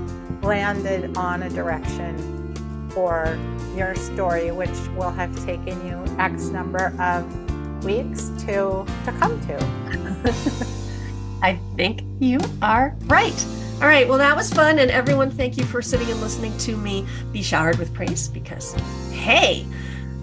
landed 0.43 1.17
on 1.17 1.45
a 1.45 1.51
direction 1.51 2.89
for 2.91 3.39
your 3.77 3.95
story, 3.95 4.51
which 4.51 4.77
will 4.97 5.11
have 5.11 5.33
taken 5.45 5.87
you 5.87 6.03
X 6.19 6.47
number 6.47 6.93
of 7.01 7.85
weeks 7.85 8.31
to, 8.41 8.85
to 9.05 9.13
come 9.19 9.41
to. 9.47 10.77
I 11.43 11.59
think 11.77 12.03
you 12.19 12.41
are 12.63 12.97
right. 13.07 13.47
All 13.81 13.87
right. 13.87 14.07
Well, 14.07 14.19
that 14.19 14.37
was 14.37 14.53
fun. 14.53 14.79
And 14.79 14.91
everyone, 14.91 15.31
thank 15.31 15.57
you 15.57 15.65
for 15.65 15.81
sitting 15.81 16.11
and 16.11 16.21
listening 16.21 16.57
to 16.59 16.77
me 16.77 17.07
be 17.33 17.43
showered 17.43 17.79
with 17.79 17.95
praise 17.95 18.29
because, 18.29 18.75
hey, 19.11 19.65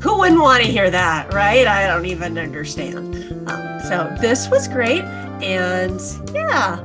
who 0.02 0.20
wouldn't 0.20 0.42
want 0.42 0.64
to 0.64 0.70
hear 0.72 0.90
that, 0.92 1.34
right? 1.34 1.66
I 1.68 1.88
don't 1.88 2.06
even 2.06 2.38
understand. 2.38 3.16
Um, 3.50 3.80
so 3.82 4.16
this 4.22 4.50
was 4.50 4.68
great. 4.68 5.04
And 5.42 6.00
yeah, 6.34 6.84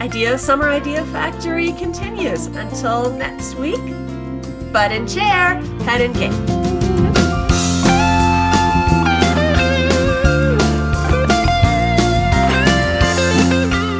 Idea 0.00 0.38
Summer 0.38 0.68
Idea 0.68 1.04
Factory 1.06 1.72
continues 1.72 2.46
until 2.46 3.10
next 3.12 3.54
week. 3.56 3.80
Butt 4.72 4.90
chair, 5.08 5.54
head 5.84 6.00
and 6.00 6.14
cake. 6.14 6.32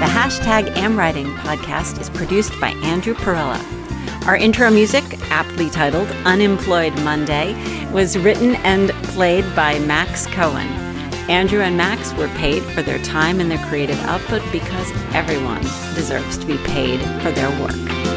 The 0.00 0.12
hashtag 0.12 0.74
AmWriting 0.74 1.34
podcast 1.38 2.00
is 2.00 2.10
produced 2.10 2.52
by 2.60 2.70
Andrew 2.82 3.14
Perella. 3.14 3.62
Our 4.26 4.36
intro 4.36 4.70
music, 4.70 5.04
aptly 5.30 5.70
titled 5.70 6.08
Unemployed 6.24 6.92
Monday, 7.04 7.54
was 7.92 8.18
written 8.18 8.56
and 8.56 8.90
played 9.04 9.44
by 9.54 9.78
Max 9.80 10.26
Cohen. 10.26 10.68
Andrew 11.28 11.60
and 11.60 11.76
Max 11.76 12.12
were 12.14 12.28
paid 12.28 12.62
for 12.62 12.82
their 12.82 12.98
time 12.98 13.40
and 13.40 13.50
their 13.50 13.64
creative 13.66 13.98
output 14.02 14.42
because 14.52 14.90
everyone 15.14 15.62
deserves 15.94 16.38
to 16.38 16.46
be 16.46 16.58
paid 16.58 17.00
for 17.20 17.32
their 17.32 17.50
work. 17.60 18.15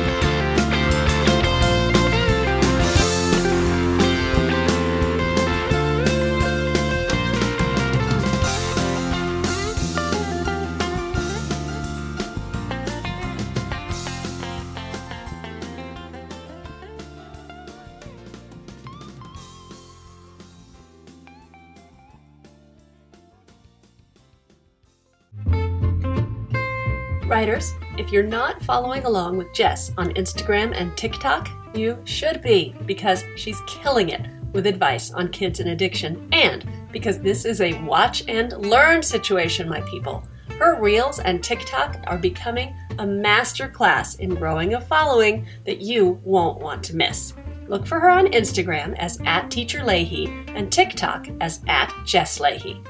If 28.09 28.13
you're 28.13 28.23
not 28.23 28.63
following 28.63 29.05
along 29.05 29.37
with 29.37 29.53
Jess 29.53 29.91
on 29.95 30.15
Instagram 30.15 30.73
and 30.75 30.97
TikTok, 30.97 31.47
you 31.75 32.01
should 32.05 32.41
be 32.41 32.73
because 32.87 33.23
she's 33.35 33.61
killing 33.67 34.09
it 34.09 34.25
with 34.51 34.65
advice 34.65 35.11
on 35.11 35.29
kids 35.29 35.59
and 35.59 35.69
addiction, 35.69 36.27
and 36.31 36.67
because 36.91 37.19
this 37.19 37.45
is 37.45 37.61
a 37.61 37.79
watch 37.83 38.23
and 38.27 38.51
learn 38.65 39.03
situation, 39.03 39.69
my 39.69 39.81
people. 39.81 40.27
Her 40.57 40.81
reels 40.81 41.19
and 41.19 41.43
TikTok 41.43 41.99
are 42.07 42.17
becoming 42.17 42.75
a 42.97 43.05
master 43.05 43.67
class 43.67 44.15
in 44.15 44.33
growing 44.33 44.73
a 44.73 44.81
following 44.81 45.45
that 45.65 45.81
you 45.81 46.19
won't 46.23 46.59
want 46.59 46.81
to 46.85 46.95
miss. 46.95 47.35
Look 47.67 47.85
for 47.85 47.99
her 47.99 48.09
on 48.09 48.25
Instagram 48.31 48.97
as 48.97 49.19
at 49.23 49.51
Teacher 49.51 49.81
Lahey 49.81 50.51
and 50.55 50.71
TikTok 50.71 51.27
as 51.41 51.61
at 51.67 51.93
Jess 52.07 52.39
Lahey. 52.39 52.83